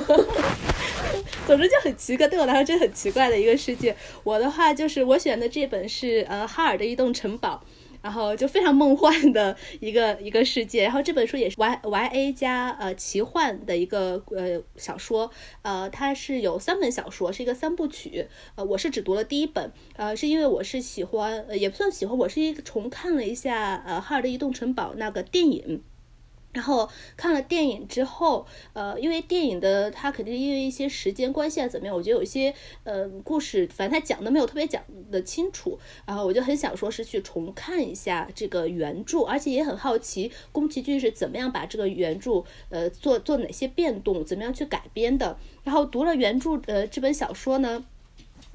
[1.50, 3.95] 总之就很奇怪，对我来说真的很奇怪的一个世界。
[4.24, 7.64] 我的话就是我选的这本是呃哈尔的移动城堡。
[8.02, 15.30] 然后就非常梦幻的一个一个世界，然后这本书也是 Y Y A 加呃奇幻的一个呃小说，
[15.64, 18.26] 呃它是有三本小说，是一个三部曲，
[18.56, 25.84] 呃我是只读了第一本，呃是因为我是喜欢，呃也不算喜欢，我是一个重看了一下呃哈尔的移动城堡那个电影。
[26.52, 34.82] 然后看了电影之后，呃，因为电影的它肯定因为一些时间关系啊怎么样，我觉得有一些呃故事，反正他讲的没有特别讲
[35.12, 35.78] 的清楚，
[36.08, 45.38] 然后我就很想说是去重看一下这个原著，而且也很好奇宫崎骏是怎么样把这个原著呃做做哪些变动，怎么样去改编的。
[45.64, 47.86] 然后读了原著呃这本小说呢，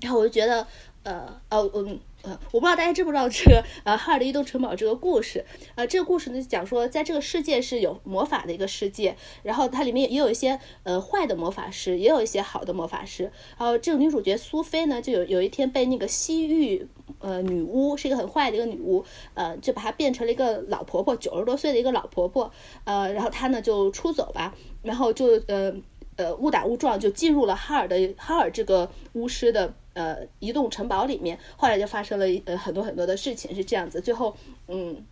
[0.00, 0.66] 然后我就觉得
[1.04, 2.00] 呃哦嗯。
[2.24, 5.44] 呃，我不知道大家知不知道这个呃哈尔的移动城堡这个故事，
[5.74, 13.24] 呃，这个故事呢讲说，在这个世界是有魔法的一个世界，然后它里面也有一些呃坏的魔法师，也有一些好的魔法师。
[13.58, 16.88] 然后这个女主角苏菲呢，就有有一天被那个西域
[17.18, 22.50] 呃女巫，是一个很坏的一个女巫，呃，就把她变成了一个老婆婆，九十多岁的一个老婆婆，
[22.84, 25.70] 呃，然后她呢就出走吧，然后就呃
[26.16, 29.74] 呃误打误撞就进入了哈尔的哈尔这个巫师的。
[29.94, 34.00] 呃，移动城堡里面，后来就发生了呃很多很多的事情，是这样子。
[34.00, 34.36] 最后，
[34.68, 35.04] 嗯。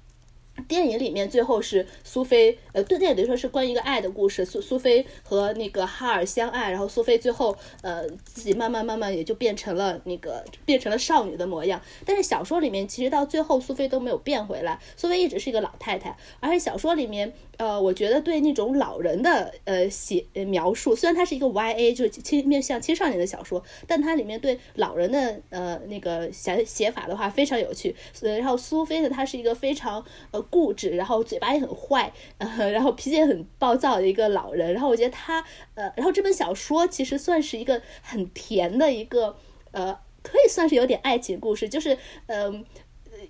[0.68, 4.44] 电影里面最后是苏菲，呃，对，电影等于说是关于一个爱的故事。
[4.44, 11.80] 苏苏菲和那个哈尔相爱，然后苏菲最后，呃，自己慢慢慢慢也就变成了那个变成了少女的模样。
[12.04, 16.14] 但是小说里面其实到最后苏菲都没有变回来，苏菲一直是一个老太太。
[16.38, 27.96] 而且小说里面，呃，我觉得对那种老人的呃写描述，虽然它是一个 Y A，就是青面向青少年的小说，但它里面对老人的呃那个写写法的话非常有趣。
[28.20, 30.41] 然后苏菲呢，她是一个非常呃。
[30.44, 34.72] 固执，然后嘴巴也很坏，呃， 然后脾气也很暴躁的一个老人。
[34.72, 39.36] 然后我觉得他，呃，然后这本小说其实算是一个很甜的一个，
[39.70, 41.68] 呃，可以算是有点爱情故事。
[41.68, 42.64] 就是，嗯，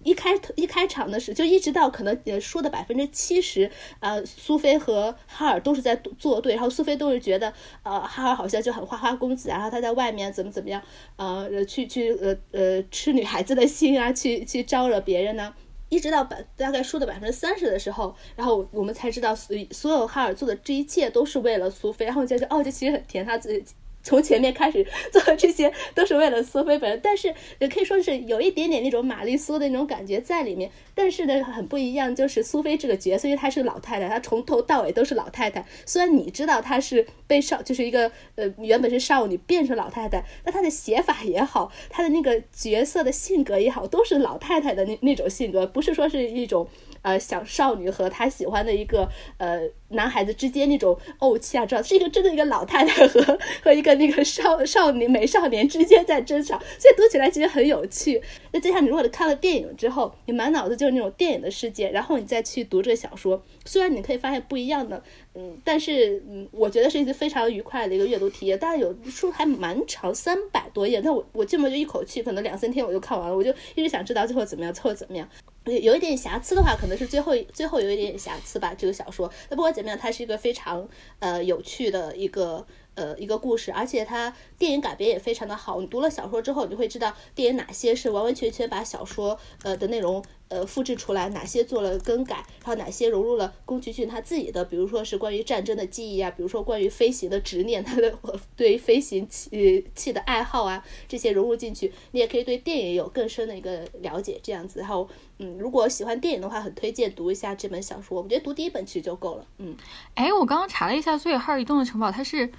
[0.03, 7.53] 一开一开场的时候，就一直到可能说的百分之七十，呃，苏菲和哈尔都是在作对，然后苏菲都是觉得，
[7.83, 10.83] 呃，哈尔好像就很花花公子啊，然后他在外面怎么怎么样，
[11.17, 15.55] 呃，去去呃呃吃女孩子的心啊，去去招惹别人呢。
[15.93, 22.07] 一直到百大概输的百分之三十的时候，然后我们才知道，所所有哈尔做的这一切都是为了苏菲。
[22.07, 23.75] 然后我觉得，哦，这其实很甜，他自己。
[24.03, 30.71] 从前面开始做的这些 都是为了苏菲本人，但是也可以说是有一点点那种玛丽苏的那种感觉在里面。
[30.95, 35.65] 但是呢，很不一样，就是苏菲这个角色，因为她是老太太，她从头到尾都是老太太。
[35.87, 46.69] 虽然你知道她是被少，就是一个呃原本是少女变成老太太，那她的写法也好，她的那个角色的性格也好，都是老太太的那那种性格，不是说是一种。
[47.03, 58.21] 呃，小少女和她喜欢的一个呃男孩子之间那种怄气啊，知道是一个真的一个老太太和 和一个那个少少女美少年之间在争吵，所以读起来其实很有趣。
[58.53, 65.03] 那就像你如果看了电影之后，你满脑子就是那种电影的世界，然后你再去读这个小说，虽然你可以发现不一样的，
[65.35, 68.59] 嗯，但是嗯，我觉得是一个非常愉快的一个阅读体验。
[68.59, 75.29] 当然有书还蛮长，三百多页，但我我这么就一口气，可能两三天我就看完了，我就一直想知道最后怎么样，最后怎么样。
[75.65, 78.75] 有有一点瑕疵的话，可能是最后最后有一点瑕疵吧。
[78.77, 80.89] 这个小说，那不管怎那，它是一个非常
[81.21, 82.67] 呃有趣的一个。
[82.95, 85.81] 呃，一个故事，而且它电影改编也非常的好。
[85.81, 98.15] 你读了小说之后，你就会知道电影哪些是完完全全把小说呃的内容呃复制出来，哪些做了更改，然后哪些融入了宫崎骏他自己的，比如说是关于战争的记忆啊，比如说关于飞行的执念，他的
[98.55, 104.39] 对飞行器器的爱好啊，这些融入进去，你也可以对电影有更深的一个了解。
[104.43, 108.21] 这样子，然后嗯，如果喜欢电影的话，很推荐读一下这本小说。
[108.21, 109.47] 我觉得读第一本其实就够了。
[109.59, 109.75] 嗯，
[110.15, 112.53] 哎，我刚刚查了一下，所以《哈尔移动的城堡》它是。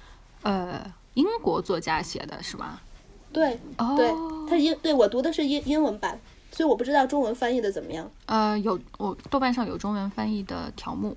[0.44, 0.80] 呃，
[1.14, 2.80] 英国作家写的是吗？
[3.32, 3.58] 对，
[3.96, 4.14] 对，
[4.48, 6.18] 他英对我读的是英英文版，
[6.52, 8.08] 所以我不知道中文翻译的怎么样。
[8.26, 11.16] 呃，有我豆瓣上有中文翻译的条目。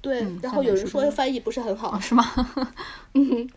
[0.00, 2.24] 对，然后有人说翻译不是很好，是吗？
[3.14, 3.48] 嗯。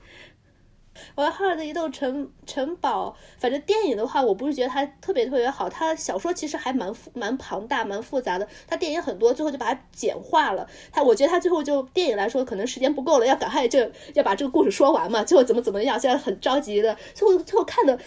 [1.15, 5.69] 我哈尔的移动城城堡，反正电影的话，我不是觉得它特别特别好。
[5.69, 8.47] 它小说其实还蛮复蛮庞大、蛮复杂的。
[8.67, 10.67] 它电影很多，最后就把它简化了。
[10.91, 13.79] 它我觉得它最后就电影来说，可能时间不够了，要赶快就
[14.13, 15.23] 要把这个故事说完嘛。
[15.23, 16.95] 最后怎么怎么样，现在很着急的。
[17.13, 17.97] 最后最后看的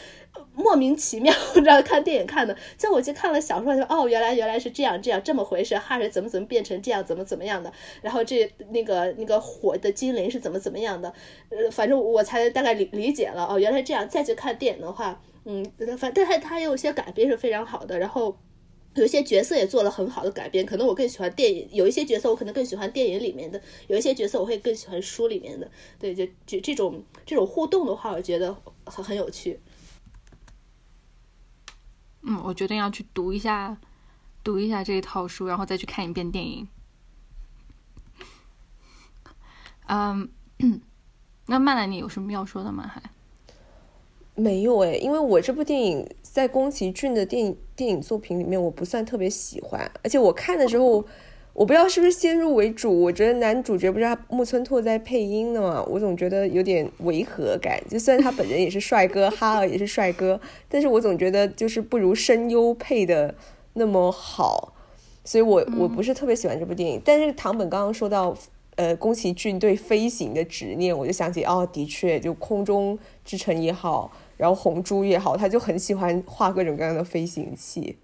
[0.54, 11.12] 莫名其妙，然后看电影看的，像我去看了小说，就哦，原来原来是这样这样这么回事，哈是怎么怎么变成这样，怎么怎么样的，然后这那个那个火的精灵是怎么怎么样的，
[11.50, 14.08] 呃，反正我才大概理理解了，哦，原来这样。
[14.08, 15.64] 再去看电影的话，嗯，
[15.96, 18.36] 反正它它有些改编是非常好的，然后
[18.94, 28.54] 有一些角色也做了很好的改编，可能我更喜欢电影，有一些角色我可能更喜欢电影里面的，有一些角色我会更喜欢书里面的，对，就就这种这种互动的话，我觉得
[28.84, 29.58] 很很有趣。
[32.22, 33.76] 嗯，我决定要去读一下，
[34.42, 36.68] 读一下这一套书，然后再去看一遍电影。
[39.86, 40.28] 嗯，
[41.46, 42.86] 那曼兰，你有什么要说的吗？
[42.86, 43.02] 还
[44.34, 51.04] 没有哎，因为我这部电影在宫崎骏的电影电影作品里面，我不算特别喜欢，而且我看的时候。
[51.54, 57.78] 我不知道是不是先入为主，我觉得男主角不是木村拓哉配音的嘛，我总觉得有点违和感。
[57.90, 63.34] 就虽然他本人也是帅哥，哈尔也是帅哥， 但是我总觉得就是不如声优配的
[63.74, 64.72] 那么好，
[65.24, 67.00] 所以我我不是特别喜欢这部电影。
[67.04, 68.34] 但是唐本刚刚说到，
[68.76, 77.98] 呃，宫崎骏对飞行的执念，我就想起，哦，的确，就空中之城也好，然后红猪也好，他就很喜欢画各种各样的飞行器。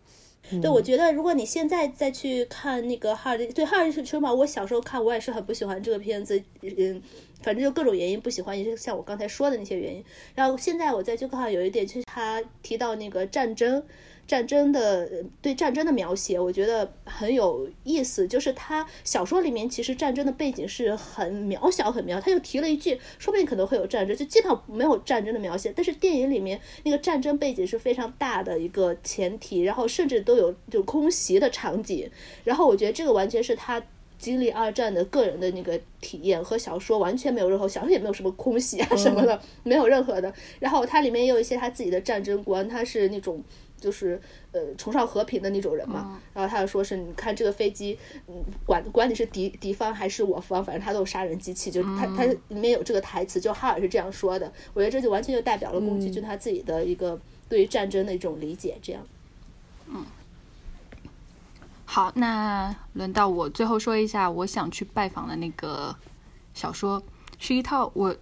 [0.60, 7.02] 对，我觉得如果你现在再去看那个哈尔的对哈尔车嘛，我小时候看我也是很不喜欢这个片子，嗯，
[7.42, 10.04] 反正就各种原因不喜欢，也是像我刚才说的那些原因。
[10.34, 13.82] 然后现在我再去看，有一点就是他提到那个战争。
[14.28, 18.28] 战争的对战争的描写，我觉得很有意思。
[18.28, 25.72] 就是他小说里面其实战争的背景是很渺小很渺，他就提了一句，说不定可能会有战争，就基本上没有战争的描写。
[25.74, 32.10] 但是电影里面那个战争背景是非常大的一个前提，然后甚至都有就空袭的场景。
[32.44, 33.82] 然后我觉得这个完全是他
[34.18, 40.32] 经历二战的个人的那个体验，和小说完全没有任何，小说也没有什么空袭啊什么的，没有任何的。
[40.58, 43.42] 然后它里面也有一些他自己的战争观，他是那种。
[43.80, 47.96] 就是呃崇尚和平的那种人嘛，然后他就说是你看这个飞机，
[48.26, 48.34] 嗯，
[48.66, 54.52] 管管你是敌敌方还是我方，反正他都是杀人机器，就他他里面有这个台词，就哈尔是这样说的。
[54.74, 57.16] 我觉得这就完全就代表了宫崎骏他自己的一个
[57.48, 59.00] 对于战争的一种理解，这样。
[59.86, 60.04] 嗯，
[61.90, 65.96] 好，那轮到我最后说一下我想去拜访的那个
[66.52, 67.02] 小说，
[67.38, 68.14] 是一套我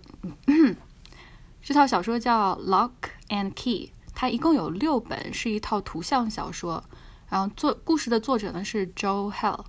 [1.61, 2.93] 这套小说叫《Lock
[3.29, 3.87] and Key》。
[4.15, 6.83] 它一共有六本，是一套图像小说。
[7.29, 9.65] 然后作故事的作者呢是 Joe Hell，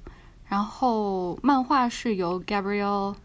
[0.45, 3.15] 然后漫画是由 Gabriel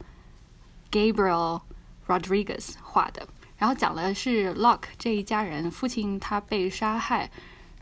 [0.90, 1.60] Gabriel
[2.06, 3.28] Rodriguez 画的。
[3.58, 7.30] 然后讲的是 Lock 这一家人，父亲他被杀害，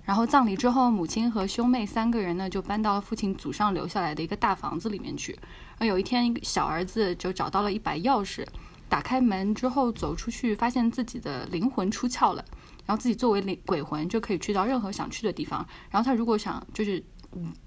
[0.05, 5.39] 然后葬礼之后，母亲和兄妹三个人呢就搬到了父亲祖上留下来的一个大房子里面去。
[5.79, 8.45] 而有一天，小儿子就找到了一把钥匙，
[8.89, 12.45] 打开门之后走出去，发现自己的灵魂出窍了。
[12.87, 15.65] 然后自己作为灵鬼魂就可以去到任何想去的地方。
[15.91, 17.01] 然后他如果想就是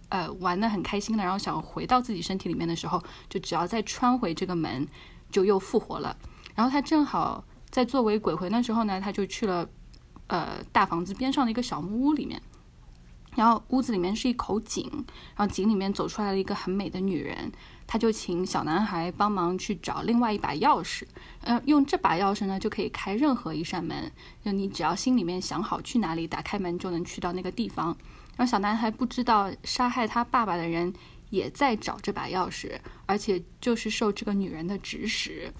[0.09, 4.85] 呃玩的很开心的，然后想回到自己身体里面的时候，就只要再穿回这个门，
[5.31, 6.17] 就又复活了。
[6.55, 9.65] 然后他正好在作为鬼魂的时候呢，他就去了
[10.27, 12.41] 呃大房子边上的一个小木屋里面。
[13.35, 14.87] 然后屋子里面是一口井，
[15.35, 17.51] 然后井里面走出来了一个很美的女人。
[17.87, 21.03] 他就请小男孩帮忙去找另外一把钥匙，
[21.41, 24.11] 呃，用这把钥匙呢就可以开任何一扇门，
[24.45, 27.87] 就你只要心里面想好去哪里，打开门就能去到那个地方。
[28.37, 30.93] 然后小男孩不知道杀害他爸爸的人
[31.29, 35.51] 也在找这把钥匙，而且就是受这个女人的指使。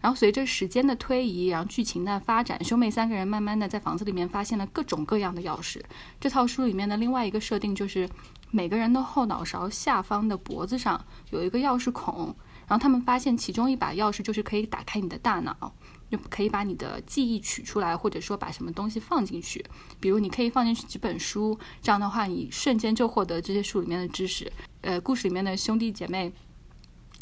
[0.00, 5.80] 然后随着时间的推移，然后剧情的发展，兄妹三个人慢慢的在房子里面发现了各种各样的钥匙。
[6.20, 8.08] 这套书里面的另外一个设定就是。
[8.50, 12.34] 每个人的后脑勺下方的脖子上有一个钥匙孔，
[12.66, 15.70] 然后他们发现其中一把钥匙就是可以打开你的大脑，
[16.10, 19.62] 就可以把你的记忆取出来，或者说把什么东西放进去。
[20.00, 24.50] 比如你可以放进去几本书，这样的话你瞬间就获得这些书里面的知识。
[24.80, 26.32] 呃，故事里面的兄弟姐妹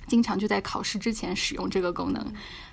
[0.07, 2.25] 经常就在考试之前使用这个功能，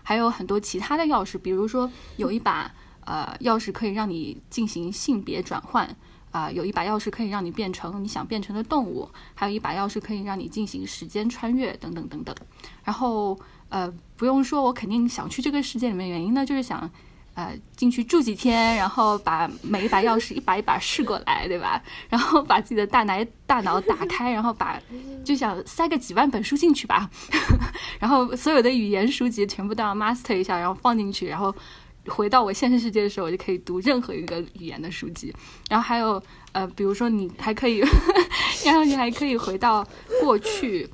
[0.02, 2.72] 还有很多其他的钥匙，比如说有一把
[3.06, 5.96] 呃钥匙可以让你进行性别转换。
[6.34, 12.36] 啊，有一把钥匙可以让你变成你想变成的动物，还有一把钥匙可以让你进行时间穿越，等等等等。
[12.84, 16.90] 然后，呃，不用说，我肯定想去这个世界里面，原因呢就是想，
[17.36, 21.82] 呃，进去住几天，然后把每一把钥匙一把一把试过来，对吧？
[22.10, 23.14] 然后把自己的大脑
[23.46, 24.80] 大脑打开，然后把
[25.24, 27.10] 就想塞个几万本书进去吧，
[28.00, 31.54] 然后所有的语言书籍全部都要 master 一下，然后放进去，然后。
[32.08, 35.34] 回到我现实世界的时候，我就可以读任何一个语言的书籍。
[35.70, 37.82] 然后还有，呃，比如说你还可以，
[38.66, 39.88] 然后你还可以回到
[40.20, 40.86] 过去，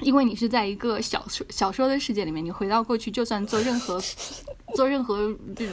[0.00, 4.02] 因为你是在一个小说小说的世界里面，你回到过去，就算做任何
[4.74, 5.68] 做任何这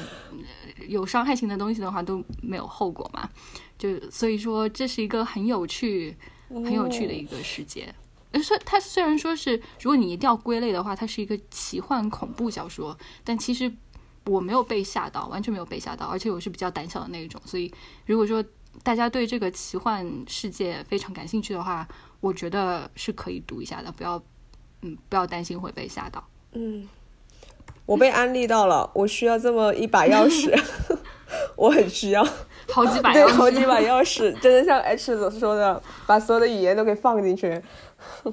[0.87, 3.29] 有伤害性的东西的话都没有后果嘛。
[3.77, 6.15] 就所以说，这是一个很有趣、
[6.49, 7.93] 很有趣的一个世界。
[8.41, 13.71] 虽它虽然说是，如果你一定要归类的话，它是一个奇幻恐怖小说，但其实
[14.25, 17.39] 我没有被吓到，完全没有被吓到，而且我是比较胆小的那一种。
[17.45, 17.71] 所以，
[18.05, 18.43] 如果说
[18.81, 21.87] 大家对这个奇幻世界非常感兴趣的话，
[22.21, 24.19] 我觉得是可以读一下的，不要，
[24.81, 26.27] 嗯，不要担心会被吓到。
[26.53, 26.87] 嗯，
[27.85, 30.57] 我被安利到了，我需要这么一把钥匙，
[31.57, 32.25] 我很需要。
[32.69, 37.61] 好几把对，钥匙，好几把钥匙，真的像 H 所说的，把所有的语言都给放进去。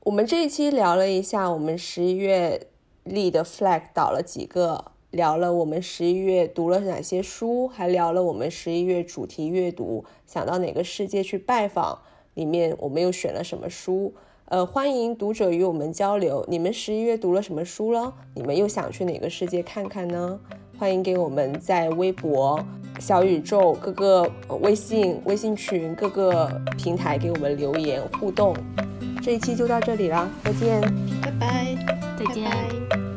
[0.00, 2.66] 我们这一期聊了一下我们十一月
[3.04, 12.00] 立的 flag 倒了几个，聊了我们十一月读了哪些书，还聊了我们十一月主题阅读想到哪个世界去拜访，
[12.34, 14.14] 里面我们又选了什么书。
[14.48, 18.10] 呃，欢迎读者与我们交流，你们十一月读了什么书了？
[18.34, 20.40] 你们又想去哪个世界看看呢？
[20.78, 22.58] 欢迎给我们在微博、
[22.98, 24.30] 小宇宙、各个
[24.60, 28.56] 微信、微信群各个平台给我们留言互动。
[29.22, 30.80] 这一期就到这里啦，再见。
[31.20, 31.76] 拜拜，
[32.18, 33.07] 再见拜拜